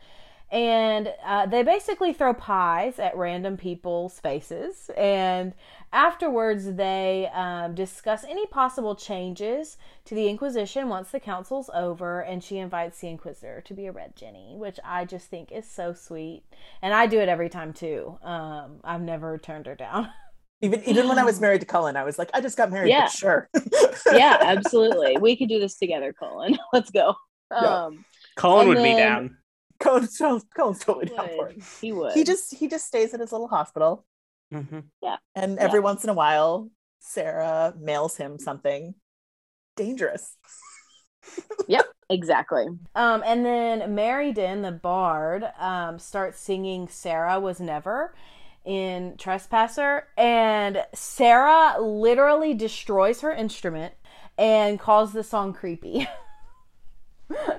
[0.51, 4.89] And uh, they basically throw pies at random people's faces.
[4.97, 5.53] And
[5.93, 12.21] afterwards, they um, discuss any possible changes to the Inquisition once the council's over.
[12.21, 15.69] And she invites the Inquisitor to be a Red Jenny, which I just think is
[15.69, 16.43] so sweet.
[16.81, 18.17] And I do it every time too.
[18.23, 20.09] Um, I've never turned her down.
[20.61, 22.89] Even even when I was married to Cullen, I was like, I just got married,
[22.89, 23.07] Yeah.
[23.07, 23.49] sure.
[24.11, 25.17] Yeah, absolutely.
[25.17, 26.57] we could do this together, Cullen.
[26.73, 27.15] Let's go.
[27.51, 27.85] Yeah.
[27.85, 28.05] Um,
[28.35, 29.37] Cullen And would be down.
[29.79, 31.57] Cullen's, Cullen's totally down for would.
[31.57, 31.63] it.
[31.81, 32.11] he would.
[32.13, 34.05] He just he just stays in his little hospital.
[34.53, 34.83] Mhm.
[35.35, 35.61] And Yeah.
[35.63, 38.95] every once in a while, Sera mails him something
[39.77, 40.35] dangerous.
[41.67, 42.65] Yep, exactly.
[42.95, 48.15] Um, and then Maryden, the bard, um, starts singing Sera Was Never
[48.65, 50.07] in Trespasser.
[50.17, 53.93] And Sera literally destroys her instrument
[54.37, 56.07] and calls the song creepy.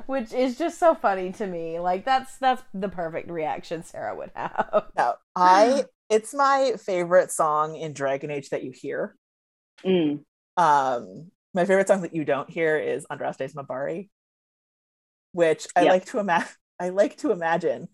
[0.06, 1.78] which is just so funny to me.
[1.78, 4.86] Like that's that's the perfect reaction Sera would have.
[4.96, 9.16] No, I it's my favorite song in Dragon Age that you hear.
[9.84, 10.24] Mm.
[10.56, 14.08] Um, my favorite song that you don't hear is Andraste's Mabari,
[15.32, 15.90] which I Yep.
[15.90, 16.48] like to imagine.
[16.80, 17.88] I like to imagine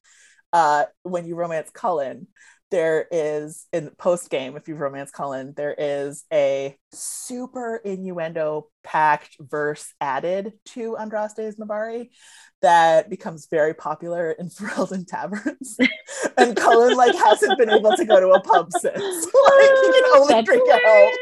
[0.53, 2.29] uh, when you romance Cullen,
[2.71, 4.57] there is in post game.
[4.57, 12.11] If you romance cullen there is a super innuendo packed verse added to Andraste's Mabari
[12.63, 15.77] that becomes very popular in Ferelden taverns.
[16.37, 18.95] and cullen like hasn't been able to go to a pub since.
[18.95, 21.13] like he can oh, only That's drink at home.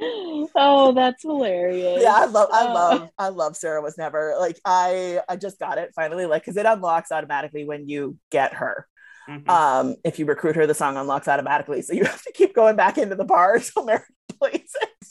[0.00, 2.02] Oh, that's hilarious.
[2.02, 5.58] yeah, I love, I Uh, love, I love Sera was never like I, I just
[5.58, 8.86] got it finally, like because it unlocks automatically when you get her.
[9.28, 9.48] Mhm.
[9.48, 12.76] Um, if you recruit her, the song unlocks automatically, so you have to keep going
[12.76, 14.02] back into the bar until Mary
[14.38, 15.06] plays it.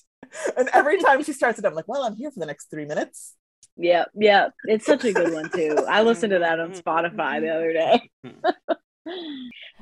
[0.58, 2.86] And every time she starts it, I'm like, well, I'm here for the next three
[2.86, 3.34] minutes.
[3.78, 4.50] Yeah, yeah.
[4.66, 5.84] It's such a good one too.
[5.88, 8.10] I listened to that on Spotify the other day.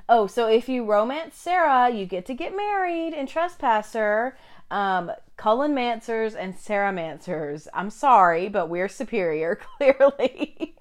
[0.10, 4.38] Oh, so if you romance Sera, you get to get married and trespass Trespasser.
[4.74, 7.68] Um, Cullen Mansers and Sera Mansers.
[7.76, 10.76] I'm sorry, but we're superior, clearly.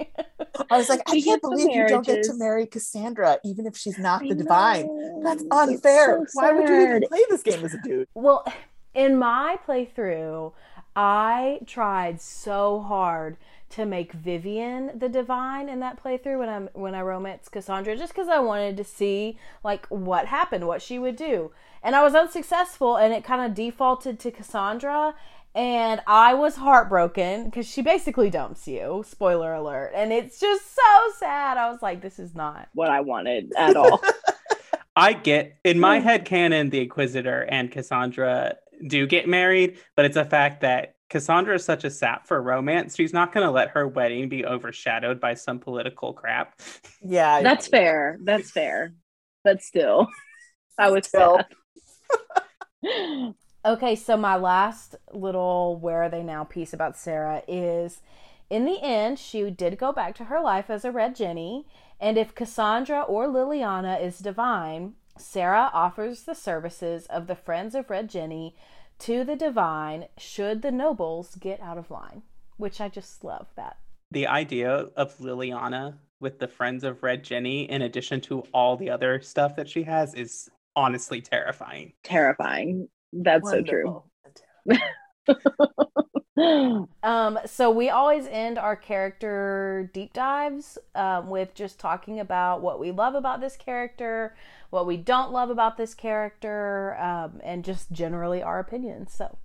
[0.70, 3.38] I was like, I We can't get the believe you don't get to marry Cassandra,
[3.44, 4.88] even if she's not I the divine.
[5.22, 6.24] That's unfair.
[6.26, 8.08] so Why would you even play this game as a dude?
[8.14, 8.46] well,
[8.94, 10.52] in my playthrough,
[10.96, 13.36] I tried so hard
[13.70, 18.14] to make Vivienne the divine in that playthrough when I when I romanced Cassandra, just
[18.14, 21.52] because I wanted to see like what happened, what she would do,
[21.82, 25.14] and I was unsuccessful, and it kind of defaulted to Cassandra.
[25.54, 29.04] And I was heartbroken because she basically dumps you.
[29.06, 29.92] Spoiler alert.
[29.94, 31.58] And it's just so sad.
[31.58, 32.68] I was like, this is not.
[32.72, 34.02] What I wanted at all.
[34.96, 36.04] I get in my hmm.
[36.04, 38.56] head canon the Inquisitor and Cassandra
[38.86, 42.96] do get married, but it's a fact that Cassandra is such a sap for romance.
[42.96, 46.58] She's not going to let her wedding be overshadowed by some political crap.
[47.02, 48.18] Yeah, That's fair.
[48.22, 48.94] That's fair.
[49.44, 50.08] But still,
[50.78, 51.40] I would Still.
[51.40, 51.58] still.
[53.64, 58.00] Okay, so my last little where are they now piece about Sera is
[58.50, 61.66] in the end, she did go back to her life as a Red Jenny,
[61.98, 67.88] and if Cassandra or Leliana is divine, Sera offers the services of the Friends of
[67.88, 68.54] Red Jenny
[68.98, 72.22] to the divine should the nobles get out of line,
[72.58, 73.78] which I just love that.
[74.10, 78.90] The idea of Leliana with the Friends of Red Jenny, in addition to all the
[78.90, 81.92] other stuff that she has, is honestly terrifying.
[82.02, 82.88] Terrifying.
[83.12, 84.04] That's so true.
[87.02, 92.80] Um, so we always end our character deep dives um, with just talking about what
[92.80, 94.34] we love about this character,
[94.70, 99.12] what we don't love about this character, um, and just generally our opinions.
[99.12, 99.36] So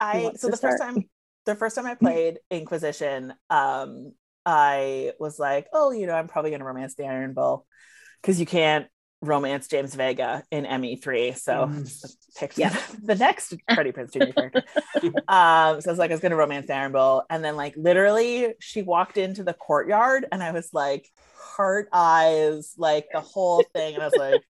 [0.00, 1.08] I so to the first time
[1.46, 4.12] the first time I played Inquisition, um,
[4.44, 7.66] I was like, oh, you know, I'm probably gonna romance the Iron Bull
[8.20, 8.86] because you can't
[9.24, 11.32] romance James Vega in ME3.
[11.32, 12.16] So I Mhm.
[12.36, 12.76] picked Yeah.
[13.02, 14.32] the next Freddie Prinze Jr.
[14.32, 14.64] character.
[15.28, 17.74] um, so I was like, I was gonna romance the Iron Bull, and then like
[17.76, 21.08] literally, she walked into the courtyard, and I was like,
[21.56, 24.42] heart eyes, like the whole thing, and I was like,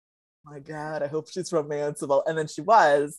[0.44, 3.18] my God, I hope she's romanceable, and then she was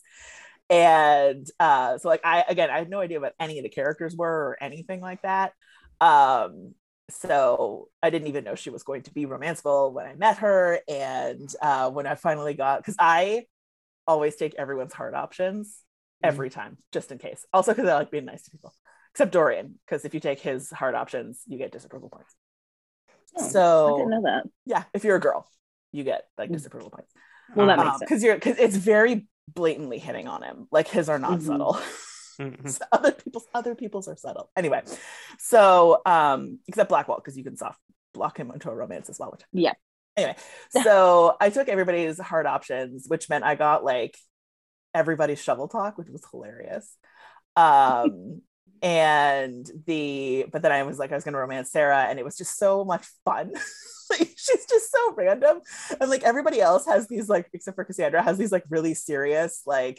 [0.70, 4.16] and uh so like i again i had no idea what any of the characters
[4.16, 5.52] were or anything like that
[6.00, 6.72] um
[7.10, 10.78] so i didn't even know she was going to be romanceable when i met her
[10.88, 13.44] and uh when i finally got because i
[14.06, 15.80] always take everyone's hard options
[16.22, 18.74] every time just in case also because i like being nice to people
[19.12, 22.34] except dorian because if you take his hard options you get disapproval points
[23.36, 24.44] Oh, I so didn't know that.
[24.64, 25.46] yeah if you're a girl
[25.92, 26.54] you get like Mm.
[26.54, 27.12] disapproval points
[27.54, 28.08] Well, that Um, makes sense.
[28.08, 31.46] because you're because it's very blatantly hitting on him like his are not Mhm.
[31.46, 31.78] subtle
[32.40, 32.68] Mhm.
[32.70, 34.82] So other people's other people's are subtle anyway
[35.38, 37.78] so um except blackwall because you can soft
[38.12, 39.72] block him into a romance as well which Yeah.
[40.16, 40.36] anyway
[40.70, 44.16] so i took everybody's hard options which meant i got like
[44.94, 46.96] everybody's shovel talk which was hilarious.
[47.56, 48.42] Um
[48.82, 52.36] and the but then i was like i was gonna romance sera and it was
[52.36, 53.52] just so much fun.
[54.10, 55.62] Like she's just so random.
[55.98, 59.62] And like everybody else has these like except for cassandra has these like really serious
[59.64, 59.98] like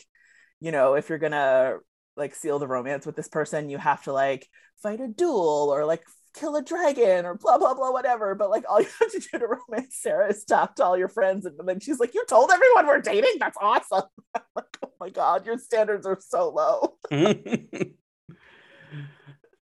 [0.61, 1.77] you know if you're gonna
[2.17, 4.47] like seal the romance with this person you have to like
[4.81, 6.03] fight a duel or like
[6.33, 8.35] kill a dragon or blah blah blah whatever.
[8.35, 11.07] But like all you have to do to romance sera is talk to all your
[11.07, 13.35] friends and then she's like you told everyone we're dating?
[13.39, 14.03] That's awesome.
[14.35, 16.97] I'm like oh my god your standards are so low.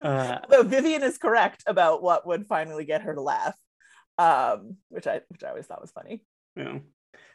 [0.01, 3.57] Uh, though vivienne is correct about what would finally get her to laugh
[4.17, 6.23] um which i which i always thought was funny.
[6.55, 6.83] You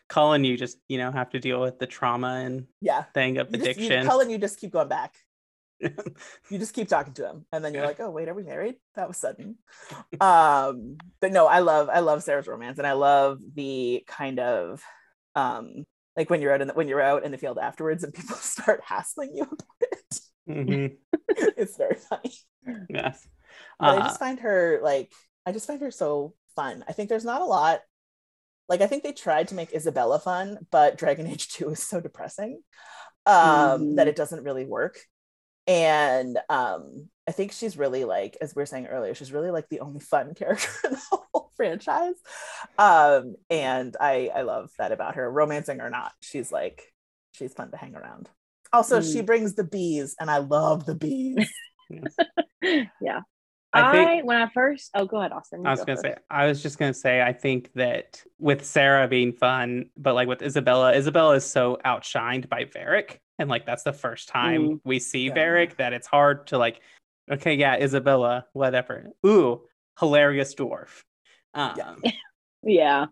[0.09, 3.03] Cullen, you just you know have to deal with the trauma and yeah.
[3.13, 4.05] thing of you just, you, addiction.
[4.05, 5.15] Cullen, you just keep going back.
[6.49, 8.75] You just keep talking to him and then you're like oh wait are we married?
[8.95, 9.57] That was sudden.
[10.21, 14.81] Um but no i love i love sera's romance and i love the kind of
[15.35, 15.83] um
[16.15, 18.35] like when you're out in the, when you're out in the field afterwards and people
[18.53, 20.19] start hassling you about it.
[20.47, 20.95] Mhm.
[21.57, 22.33] it's very funny.
[22.89, 23.27] Yes.
[23.79, 25.11] but i Uh, just find her like
[25.45, 26.85] i just find her so fun.
[26.87, 27.81] I think there's not a lot
[28.69, 31.99] like i think they tried to make isabela fun but dragon age 2 is so
[31.99, 32.61] depressing
[33.25, 34.09] um that Mhm.
[34.09, 34.99] it doesn't really work
[35.65, 39.69] and um i think she's really like as we were saying earlier she's really like
[39.69, 41.01] the only fun character in the
[41.33, 42.15] whole franchise
[42.77, 46.83] um and i i love that about her romancing or not she's like
[47.31, 48.29] she's fun to hang around
[48.73, 49.25] also she Mm.
[49.25, 51.49] brings the bees and i love the bees
[53.01, 53.21] yeah.
[53.73, 55.65] I I, when I first oh go ahead, Austin.
[55.65, 56.03] I was go gonna first.
[56.03, 60.27] say, I was just gonna say, I think that with Sera being fun, but like
[60.27, 64.79] with Isabela, Isabela is so outshined by Varric, and like that's the first time Mm.
[64.83, 65.33] we see Yeah.
[65.35, 66.81] Varric that it's hard to like,
[67.31, 69.07] okay, yeah, Isabela, whatever.
[69.25, 69.61] Ooh,
[69.99, 71.03] hilarious dwarf.
[71.53, 72.11] Um, Yeah.
[72.65, 73.05] Yeah.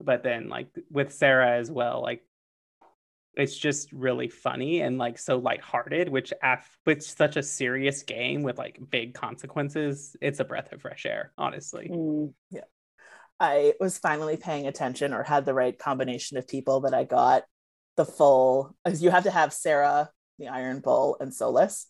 [0.00, 2.22] but then like with Sera as well, like
[3.34, 8.42] it's just really funny and like so lighthearted, which af- with such a serious game
[8.42, 11.88] with like big consequences, it's a breath of fresh air, honestly.
[11.90, 12.34] Mm.
[13.40, 17.42] I was finally paying attention or had the right combination of people that I got
[17.96, 21.86] the full you have to have Sera, the Iron Bull, and Solas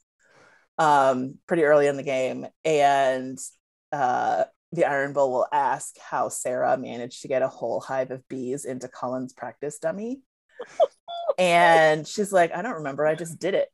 [0.79, 2.47] um pretty early in the game.
[2.65, 3.39] And
[3.91, 8.27] uh the Iron Bull will ask how Sera managed to get a whole hive of
[8.29, 10.23] bees into Cullen's practice dummy.
[11.39, 13.69] And she's like, I don't remember, I just did it.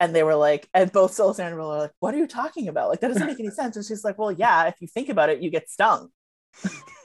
[0.00, 2.68] And they were like, and both Solas and Bull are like, what are you talking
[2.68, 2.88] about?
[2.88, 3.76] Like, that doesn't make any sense.
[3.76, 6.08] And she's like, Well, yeah, if you think about it, you get stung.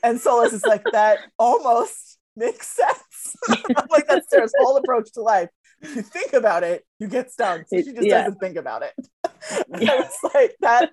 [0.04, 3.36] And Solas is like, that almost makes sense.
[3.90, 5.50] Like, that's Sera's whole approach to life.
[5.82, 7.64] If you think about it, you get stung.
[7.68, 8.24] So she just Yeah.
[8.24, 8.94] doesn't think about it.
[9.72, 10.92] And it's like that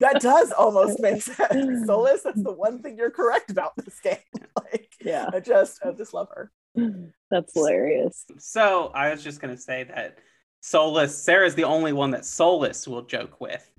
[0.00, 1.88] that does almost make sense.
[1.88, 4.18] Solas, that's the one thing you're correct about this game.
[4.56, 5.28] Like, Yeah.
[5.32, 6.50] I just I just love her.
[7.30, 8.24] That's hilarious.
[8.38, 10.18] So I was just gonna say that
[10.62, 13.70] Solas, Sera's the only one that Solas will joke with.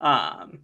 [0.00, 0.60] Um,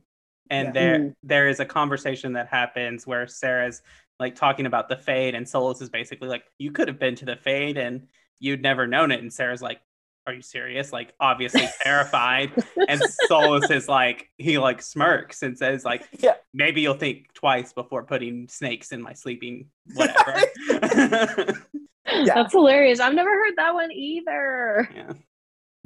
[0.51, 0.73] and Yeah.
[0.73, 1.15] there Mm.
[1.23, 3.83] there is a conversation that happens where Sera's
[4.19, 7.25] like talking about the fade, and Solas is basically like, "You could have been to
[7.25, 8.09] the fade, and
[8.39, 9.81] you'd never known it." And Sera's like,
[10.27, 12.53] "Are you serious?" Like, obviously terrified.
[12.89, 13.01] and
[13.31, 16.35] Solas is like, he like smirks and says like, Yeah.
[16.55, 21.55] "Maybe you'll think twice before putting snakes in my sleeping whatever."
[22.13, 22.35] Yeah.
[22.35, 22.99] That's hilarious.
[22.99, 24.89] I've never heard that one either.
[24.93, 25.13] yeah.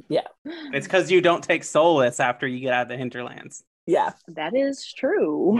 [0.09, 0.27] Yeah.
[0.73, 3.63] It's because you don't take Solas after you get out of the hinterlands.
[3.85, 4.13] Yeah.
[4.29, 5.59] That is true.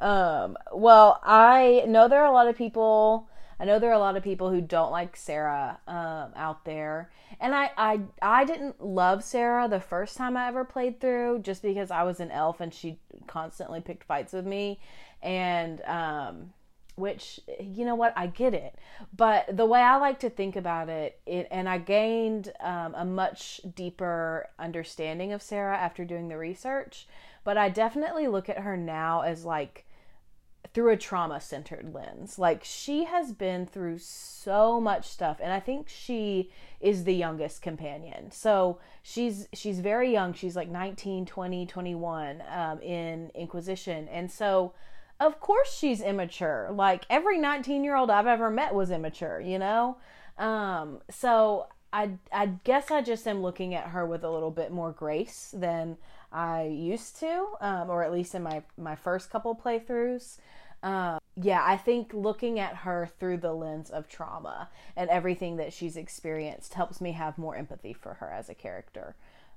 [0.00, 3.28] um well i know there are a lot of people
[3.58, 7.10] i know there are a lot of people who don't like sera um out there.
[7.40, 11.62] And i i i didn't love sera the first time i ever played through just
[11.62, 14.80] because i was an elf and she constantly picked fights with me.
[15.22, 16.52] And um
[16.96, 18.14] which you know what?
[18.16, 18.74] I get it.
[19.14, 23.04] But the way i like to think about it, it and i gained um, a
[23.04, 27.06] much deeper understanding of sera after doing the research
[27.44, 29.85] but i definitely look at her now as like
[30.76, 32.38] through a trauma centered lens.
[32.38, 36.50] Like she has been through so much stuff and i think she
[36.80, 38.30] is the youngest companion.
[38.30, 40.34] So she's she's very young.
[40.34, 44.06] She's like 19 20 21 um, in inquisition.
[44.08, 44.74] And so
[45.18, 46.68] of course she's immature.
[46.70, 49.96] Like every 19 year old i've ever met was immature you know?
[50.36, 54.70] Um so i i guess i just am looking at her with a little bit
[54.72, 55.96] more grace than
[56.32, 60.38] i used to um or at least in my my first couple playthroughs
[60.86, 65.72] um yeah i think looking at her through the lens of trauma and everything that
[65.72, 69.14] she's experienced helps me have more empathy for her as a character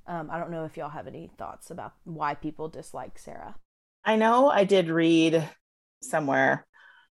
[0.07, 3.55] um, i don't know if y'all have any thoughts about why people dislike sera
[4.03, 5.47] I know I did read
[6.01, 6.65] somewhere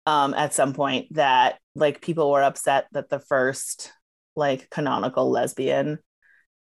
[0.06, 3.92] um, at some point that like people were upset that the first
[4.36, 6.00] like canonical lesbian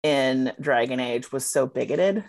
[0.03, 2.23] in Dragon Age was so bigoted.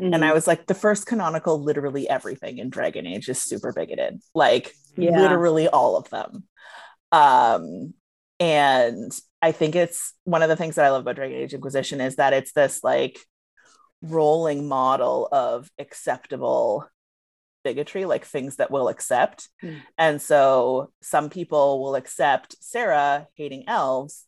[0.00, 4.20] And I was like, the first canonical, literally everything in Dragon Age is super bigoted,
[4.34, 5.20] like Yeah.
[5.20, 6.44] literally all of them.
[7.12, 7.94] Um,
[8.40, 12.00] and I think it's one of the things that I love about Dragon Age Inquisition
[12.00, 13.20] is that it's this like
[14.02, 16.88] rolling model of acceptable
[17.62, 19.48] bigotry, like things that we'll accept.
[19.62, 19.80] Mm.
[19.96, 24.26] And so some people will accept Sera hating elves,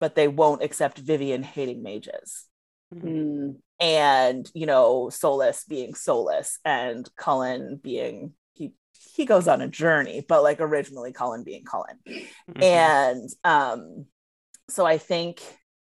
[0.00, 2.46] but they won't accept Vivienne hating mages.
[2.94, 3.56] Mm.
[3.82, 8.72] And, you know, Solas being Solas and Cullen being he
[9.14, 11.98] he goes on a journey, but like originally Cullen being Cullen.
[12.06, 12.62] Mhm.
[12.62, 14.06] And um
[14.70, 15.42] so I think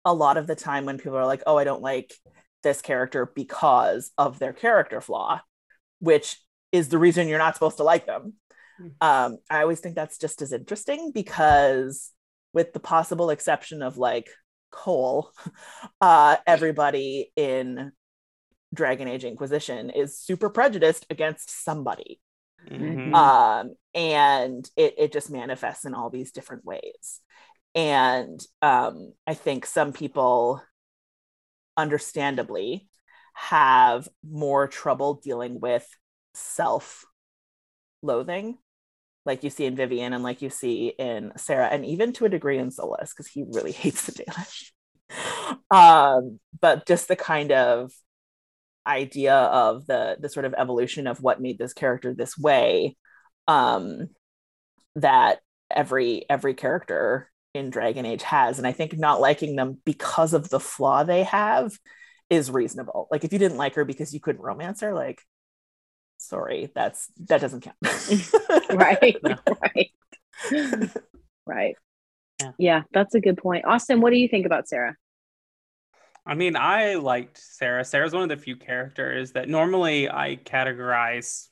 [0.06, 2.14] a lot of the time when people are like, oh, I don't like
[2.62, 5.40] this character because of their character flaw,
[6.00, 6.38] which
[6.72, 8.34] is the reason you're not supposed to like them.
[9.02, 12.12] Um, I always think that's just as interesting because,
[12.54, 14.30] with the possible exception of like
[14.72, 15.32] Cole,
[16.02, 17.92] uh, everybody in
[18.74, 22.20] Dragon Age Inquisition is super prejudiced against somebody.
[22.70, 23.14] Mhm.
[23.14, 27.22] Um, and it, it just manifests in all these different ways.
[27.76, 30.62] And um, I think some people,
[31.76, 32.90] understandably,
[33.34, 35.88] have more trouble dealing with
[36.34, 37.06] self
[38.02, 38.58] loathing,
[39.28, 42.30] like you see in Vivienne and like you see in Sera, and even to a
[42.30, 44.72] degree in Solas, because he really hates the Dalish.
[45.70, 47.92] um, but just the kind of
[48.88, 52.96] idea of the the sort of evolution of what made this character this way
[53.48, 54.08] um
[54.96, 60.34] that every every character in dragon age has and i think not liking them because
[60.34, 61.74] of the flaw they have
[62.30, 65.22] is reasonable like if you didn't like her because you couldn't romance her like
[66.18, 67.78] sorry that's that doesn't count
[68.74, 69.18] right
[70.44, 70.92] right
[71.46, 71.76] right
[72.42, 72.52] Yeah.
[72.58, 74.96] yeah that's a good point austin what do you think about sera
[76.30, 77.86] I mean, I liked Sera.
[77.86, 81.48] Sera's one of the few characters that normally I categorize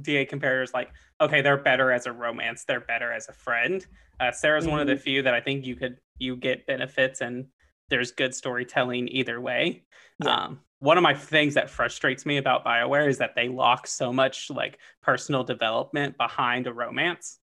[0.00, 3.84] DA comparators like, okay, they're better as a romance, they're better as a friend.
[4.18, 7.46] Uh, Sera's one of the few that I think you could you get benefits and
[7.90, 9.84] there's good storytelling either way.
[10.24, 10.36] Yeah.
[10.36, 14.12] Um, one of my things that frustrates me about Bioware is that they lock so
[14.12, 17.38] much like personal development behind a romance.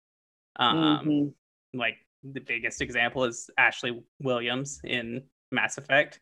[0.56, 1.34] Um, Mhm.
[1.76, 6.20] like the biggest example is Ashley Williams in Mass Effect.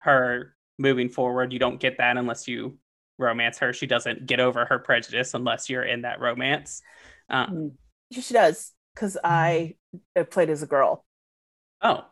[0.00, 2.78] Her moving forward, you don't get that unless you
[3.16, 3.72] romance her.
[3.72, 6.82] She doesn't get over her prejudice unless you're in that romance.
[7.30, 7.78] Um,
[8.12, 9.76] she does because i
[10.14, 11.06] I played as a girl
[11.80, 12.04] oh,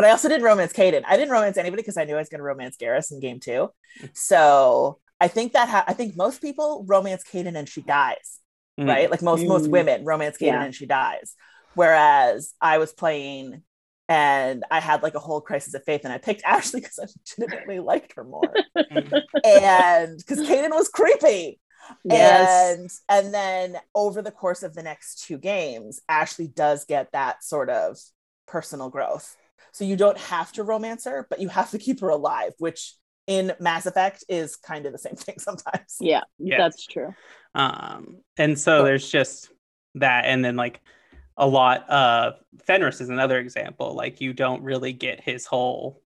[0.00, 1.02] but I also didn't romance Kaidan.
[1.06, 3.38] I didn't romance anybody because I knew I was going to romance Garrus in game
[3.38, 3.68] two.
[4.14, 8.38] So I think that ha- I think most people romance Kaidan and she dies,
[8.78, 8.88] Mm.
[8.88, 9.10] right?
[9.10, 9.70] Like most most Mm.
[9.72, 10.64] women romance Kaidan Yeah.
[10.64, 11.34] and she dies.
[11.74, 13.62] Whereas I was playing
[14.08, 17.06] and I had like a whole crisis of faith, and I picked Ashley because I
[17.38, 19.22] legitimately liked her more, Mm.
[19.44, 21.60] and because Kaidan was creepy.
[22.04, 27.12] yes And and then over the course of the next two games, Ashley does get
[27.12, 27.98] that sort of
[28.46, 29.36] personal growth.
[29.72, 32.94] So you don't have to romance her, but you have to keep her alive, which
[33.26, 35.96] in Mass Effect is kind of the same thing sometimes.
[36.00, 36.58] yeah Yes.
[36.58, 37.14] that's true
[37.54, 39.50] Um, and so there's just
[39.96, 40.80] that, and then like
[41.36, 42.34] a lot of
[42.66, 43.94] Fenris is another example.
[43.94, 46.02] Like you don't really get his whole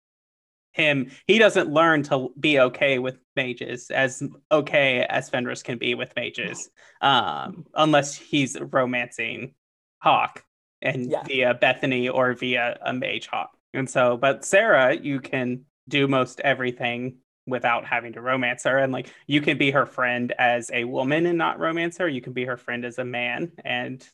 [0.72, 1.10] him.
[1.26, 6.14] He doesn't learn to be okay with mages as okay as Fenris can be with
[6.16, 6.70] mages,
[7.00, 9.54] um, unless he's romancing
[9.98, 10.44] Hawke
[10.82, 11.22] and Yeah.
[11.24, 13.56] via Bethany or via a mage Hawke.
[13.74, 18.92] And so, but Sera, you can do most everything without having to romance her and
[18.92, 22.32] like you can be her friend as a woman and not romance her you can
[22.32, 24.08] be her friend as a man and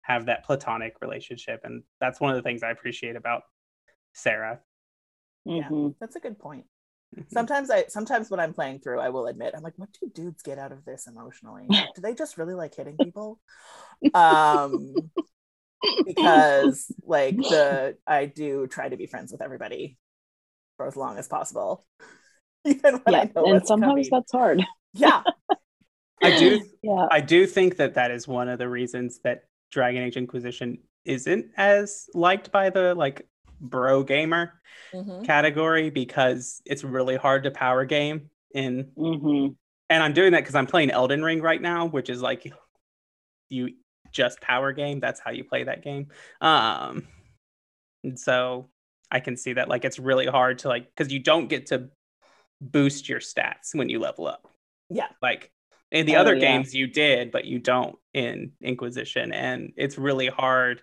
[0.00, 3.42] have that platonic relationship and that's one of the things i appreciate about
[4.12, 4.58] sera
[5.44, 5.68] Yeah.
[5.68, 5.94] Mhm.
[6.00, 6.64] That's a good point.
[7.14, 7.30] Mhm.
[7.30, 10.42] Sometimes I sometimes when I'm playing through, I will admit, I'm like, what do dudes
[10.42, 11.68] get out of this emotionally?
[11.94, 13.38] Do they just really like hitting people?
[14.14, 15.10] um
[16.04, 19.98] because like the I do try to be friends with everybody
[20.76, 21.86] for as long as possible.
[22.64, 24.10] Even when I yeah know and sometimes coming.
[24.10, 24.64] that's hard
[24.94, 25.22] yeah.
[26.22, 30.02] i do yeah i do think that that is one of the reasons that dragon
[30.02, 33.26] age inquisition isn't as liked by the like
[33.60, 34.54] bro gamer
[34.94, 35.24] Mhm.
[35.24, 39.48] category because it's really hard to power game in hmm
[39.90, 42.50] and I'm doing that because I'm playing Elden Ring right now, which is like
[43.50, 43.74] you
[44.14, 45.00] just power game.
[45.00, 46.06] That's how you play that game.
[46.40, 47.06] Um,
[48.02, 48.70] and so
[49.10, 51.90] I can see that like it's really hard to like because you don't get to
[52.60, 54.48] boost your stats when you level up.
[54.88, 55.08] Yeah.
[55.20, 55.50] Like
[55.90, 56.40] in the Oh, other yeah.
[56.40, 60.80] games you did, but you don't in Inquisition, and it's really hard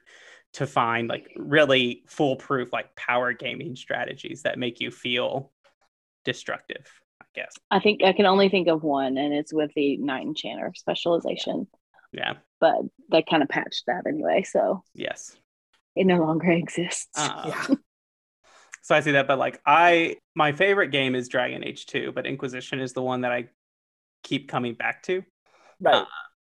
[0.53, 5.51] to find like really foolproof like power gaming strategies that make you feel
[6.25, 6.85] destructive.
[7.21, 7.53] I guess.
[7.71, 11.65] i think i can only think of one and it's with the knight enchanter specialization
[12.11, 12.33] Yeah.
[12.61, 12.77] But
[13.11, 15.35] they kind of patched that anyway so Yes.
[15.95, 17.65] it no longer exists Um, Yeah.
[18.83, 22.25] So I see that, but like I, my favorite game is Dragon Age 2, but
[22.25, 23.49] Inquisition is the one that I
[24.23, 25.23] keep coming back to,
[25.79, 25.93] Right.
[26.01, 26.05] uh,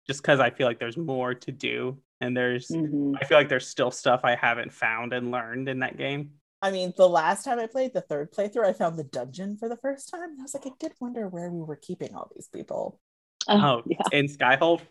[0.07, 3.17] just because I feel like there's more to do, and there's, Mhm.
[3.21, 6.39] I feel like there's still stuff I haven't found and learned in that game.
[6.61, 9.67] I mean, the last time I played the third playthrough, I found the dungeon for
[9.67, 10.29] the first time.
[10.29, 13.01] And I was like, I did wonder where we were keeping all these people.
[13.47, 14.81] Oh, yeah in Skyhold.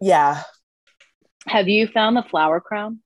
[0.00, 0.42] Yeah.
[1.46, 3.00] have you found the flower crown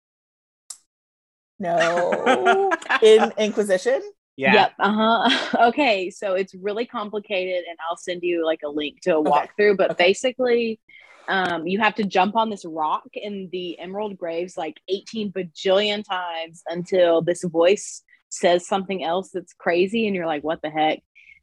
[1.61, 2.73] No.
[3.03, 4.01] In Inquisition?
[4.37, 4.55] Yeah.
[4.55, 4.73] Yep.
[4.79, 5.47] Uh huh.
[5.69, 6.11] okay.
[6.11, 9.77] So it's really complicated, and I'll send you like a link to a walkthrough.
[9.77, 10.81] But basically,
[11.29, 16.03] um, you have to jump on this rock in the Emerald Graves like 18 bajillion
[16.03, 21.01] times until this voice says something else that's crazy, and you're like, what the heck?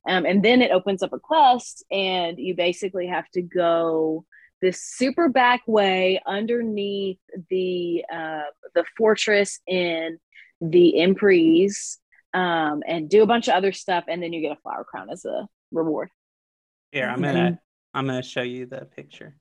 [0.07, 4.25] Um, and then it opens up a quest, and you basically have to go
[4.61, 8.43] this super back way underneath the uh,
[8.73, 10.17] the fortress in
[10.61, 11.99] the Emprise
[12.33, 15.09] um, and do a bunch of other stuff, and then you get a flower crown
[15.09, 16.09] as a reward.
[16.91, 17.59] Here, I'm gonna
[17.93, 19.35] I'm gonna show you the picture.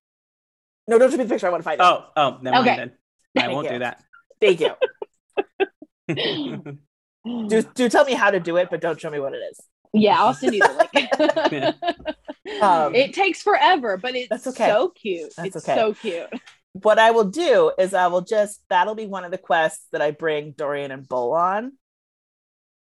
[0.89, 1.47] No, don't show me the picture.
[1.47, 1.85] I want to find it.
[1.85, 2.77] Oh, oh, never Okay.
[2.77, 2.93] mind
[3.35, 3.45] then.
[3.45, 3.73] I won't you.
[3.73, 4.03] do that.
[4.41, 4.73] Thank you.
[7.49, 9.61] do, do tell me how to do it, but don't show me what it is.
[9.97, 10.89] Yeah, I'll send you the
[11.51, 11.75] link.
[12.63, 14.69] Um, it takes forever, but it's That's okay.
[14.69, 15.33] so cute.
[15.37, 15.75] That's it's okay.
[15.75, 16.29] so cute.
[16.73, 20.01] what I will do is I will just that'll be one of the quests that
[20.01, 21.73] I bring Dorian and Bull on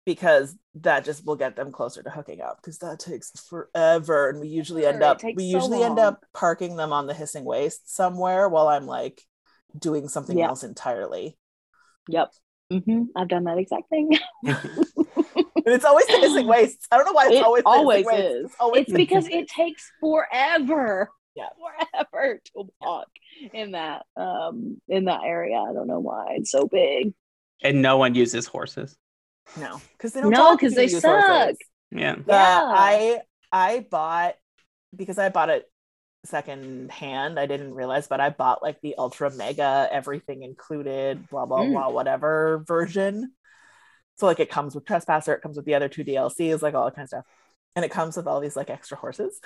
[0.04, 4.40] because that just will get them closer to hooking up because that takes forever and
[4.40, 7.44] we usually end up takes we so usually end up parking them on the hissing
[7.44, 9.22] waste somewhere while I'm like
[9.78, 10.48] doing something Yeah.
[10.48, 11.38] else entirely.
[12.08, 12.32] Yep.
[12.70, 14.18] hmm I've done that exact thing.
[15.64, 16.86] And it's always the hissing waste.
[16.90, 18.44] I don't know why it's It always the hissing always is.
[18.46, 21.10] It's always It's because hissing it takes forever.
[21.34, 21.48] Yeah.
[22.02, 23.08] Forever to walk
[23.54, 25.56] in that um in that area.
[25.58, 26.34] I don't know why.
[26.36, 27.14] It's so big.
[27.62, 28.96] and no one uses horses.
[29.56, 31.24] No, because they don't No, talk 'cause to they suck.
[31.24, 31.58] horses.
[31.90, 32.12] Yeah.
[32.12, 32.62] Uh, Yeah.
[32.68, 34.34] I I bought
[34.94, 35.68] because I bought it
[36.24, 37.38] second hand.
[37.40, 41.72] I didn't realize, but I bought like the ultra mega everything included, blah blah Mm.
[41.72, 43.32] blah, whatever version.
[44.16, 46.84] So like it comes with Trespasser, it comes with the other two DLCs, like all
[46.84, 47.24] that kind of stuff,
[47.76, 49.40] and it comes with all these like extra horses.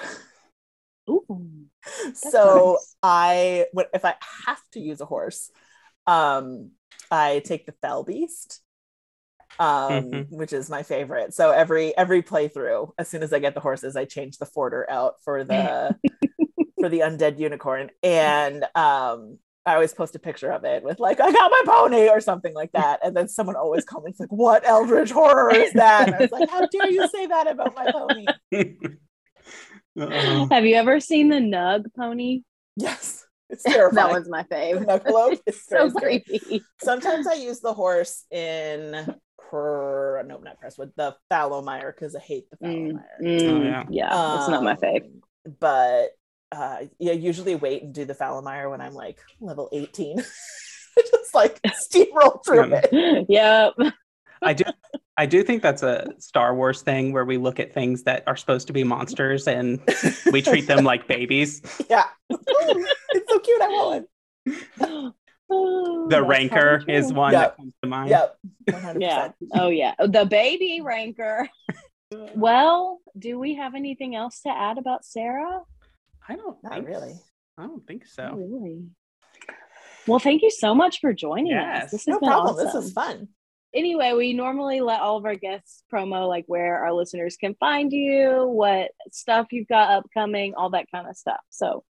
[1.08, 1.66] Ooh.
[2.14, 2.96] so nice.
[3.02, 4.14] I when if I
[4.46, 5.50] have to use a horse,
[6.06, 6.72] um,
[7.10, 8.60] I take the Fell Beast,
[9.58, 10.30] um, Mhm.
[10.30, 11.34] which is my favorite.
[11.34, 14.88] So every every playthrough, as soon as I get the horses, I change the forder
[14.90, 15.96] out for the
[16.80, 21.18] for the undead unicorn, and um, I always post a picture of it with like
[21.20, 24.64] I got my pony or something like that, and then someone always comments like, "What
[24.66, 27.90] eldritch horror is that?" And I was like, "How dare you say that about my
[27.90, 28.26] pony?"
[29.98, 30.48] Uh-oh.
[30.50, 32.42] Have you ever seen the Nug pony?
[32.76, 33.94] Yes, it's terrifying.
[33.94, 34.84] that one's my fave.
[34.84, 36.20] Nugalope is so very scary.
[36.40, 36.62] creepy.
[36.82, 39.16] Sometimes I use the horse in
[39.50, 43.22] per no not Crestwood, the Fallowmire because I hate the Mm, Fallowmire.
[43.22, 43.84] mm, yeah.
[43.88, 45.04] yeah, it's not my fave.
[45.04, 46.08] Um, But
[46.56, 50.16] uh yeah, usually wait and do the Fallowmire when I'm like level 18.
[50.98, 52.80] Just like steamroll through Yeah.
[52.90, 53.26] it.
[53.28, 53.74] yep.
[54.42, 54.64] I do
[55.18, 58.36] I do think that's a Star Wars thing where we look at things that are
[58.36, 59.80] supposed to be monsters and
[60.32, 61.62] we treat them like babies.
[61.88, 62.04] Yeah.
[62.30, 63.62] it's so cute.
[63.62, 64.06] I want
[64.44, 65.12] one.
[65.50, 67.40] Oh, The that's Rancor is one Yep.
[67.42, 68.10] that comes to mind.
[68.10, 68.38] Yep.
[68.70, 69.00] 100%.
[69.00, 69.30] Yeah.
[69.54, 69.94] Oh yeah.
[69.98, 71.48] The baby Rancor.
[72.34, 75.60] well, do we have anything else to add about Sera?
[76.28, 77.14] I don't Not think really.
[77.58, 78.34] I don't think Not so.
[78.36, 78.84] really.
[80.06, 81.84] Well, thank you so much for joining Yes.
[81.86, 81.90] us.
[81.90, 82.54] This has No been problem.
[82.54, 82.64] awesome.
[82.66, 83.28] This was fun.
[83.74, 87.92] anyway, we normally let all of our guests promo like where our listeners can find
[87.92, 91.40] you, what stuff you've got upcoming, all that kind of stuff.
[91.50, 91.84] So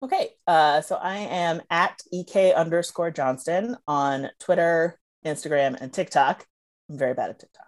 [0.00, 4.96] Okay, uh, so I am at ek underscore Johnston on Twitter,
[5.26, 6.46] Instagram, and TikTok.
[6.88, 7.66] I'm very bad at TikTok.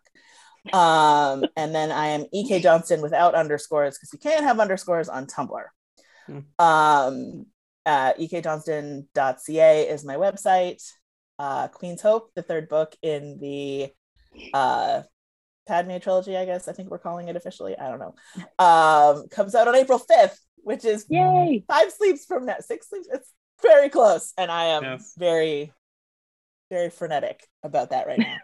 [0.72, 5.26] Um, and then I am ek Johnston without underscores because you can't have underscores on
[5.26, 5.64] Tumblr.
[6.30, 6.64] Hmm.
[6.64, 7.46] Um,
[7.86, 10.82] uh, ekjohnston.ca is my website.
[11.38, 13.90] Uh, Queen's Hope, the third book in the
[14.52, 15.02] uh,
[15.66, 17.76] Padme trilogy, I guess I think we're calling it officially.
[17.78, 18.14] I don't know.
[18.58, 21.64] Um, comes out on April 5th, which is yay.
[21.66, 23.08] five sleeps from now, six sleeps.
[23.10, 23.32] It's
[23.62, 25.72] very close, and I am very,
[26.70, 28.36] very frenetic about that right now.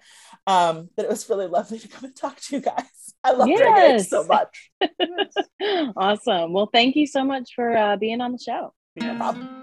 [0.47, 3.15] um, but it was really lovely to come and talk to you guys.
[3.25, 4.11] I love Dragon Age Yes.
[4.11, 4.71] so much.
[5.97, 6.53] awesome.
[6.53, 8.75] Well, thank you so much for uh, being on the show.
[8.97, 9.63] No problem.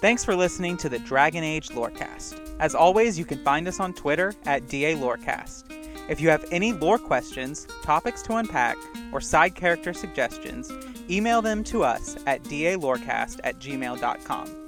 [0.00, 2.40] Thanks for listening to the Dragon Age Lorecast.
[2.58, 5.64] As always, you can find us on Twitter at DA Lorecast.
[6.08, 8.76] If you have any lore questions, topics to unpack,
[9.12, 10.70] or side character suggestions,
[11.10, 14.60] email them to us at dalorecast at gmail.com.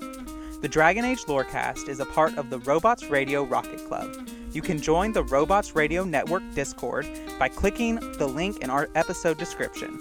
[0.62, 4.14] The Dragon Age Lorecast is a part of the Robots Radio Rocket Club.
[4.52, 9.38] You can join the Robots Radio Network Discord by clicking the link in our episode
[9.38, 9.98] description.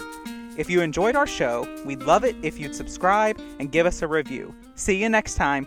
[0.58, 4.08] If you enjoyed our show, we'd love it if you'd subscribe and give us a
[4.08, 4.54] review.
[4.76, 5.66] See you next time.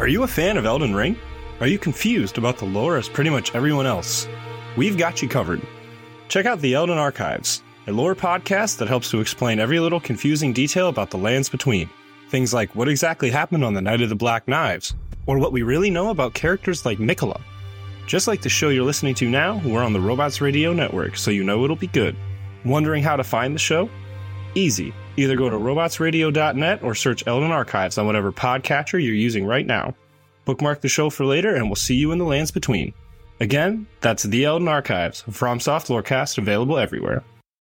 [0.00, 1.16] Are you a fan of Elden Ring?
[1.60, 4.26] Are you confused about the lore as pretty much everyone else?
[4.76, 5.60] We've got you covered.
[6.26, 10.52] Check out the Elden Archives, a lore podcast that helps to explain every little confusing
[10.52, 11.88] detail about the lands between.
[12.28, 14.96] Things like what exactly happened on the Night of the Black Knives,
[15.26, 17.40] or what we really know about characters like Miquella.
[18.08, 21.30] Just like the show you're listening to now, we're on the Robots Radio Network, so
[21.30, 22.16] you know it'll be good.
[22.64, 23.88] Wondering how to find the show?
[24.56, 24.92] Easy.
[25.16, 29.94] Either go to robotsradio.net or search Elden Archives on whatever podcatcher you're using right now.
[30.46, 32.92] Bookmark the show for later, and we'll see you in the lands between.
[33.40, 37.24] Again, that's The Elden Archives, from Soft Lorecast, available everywhere.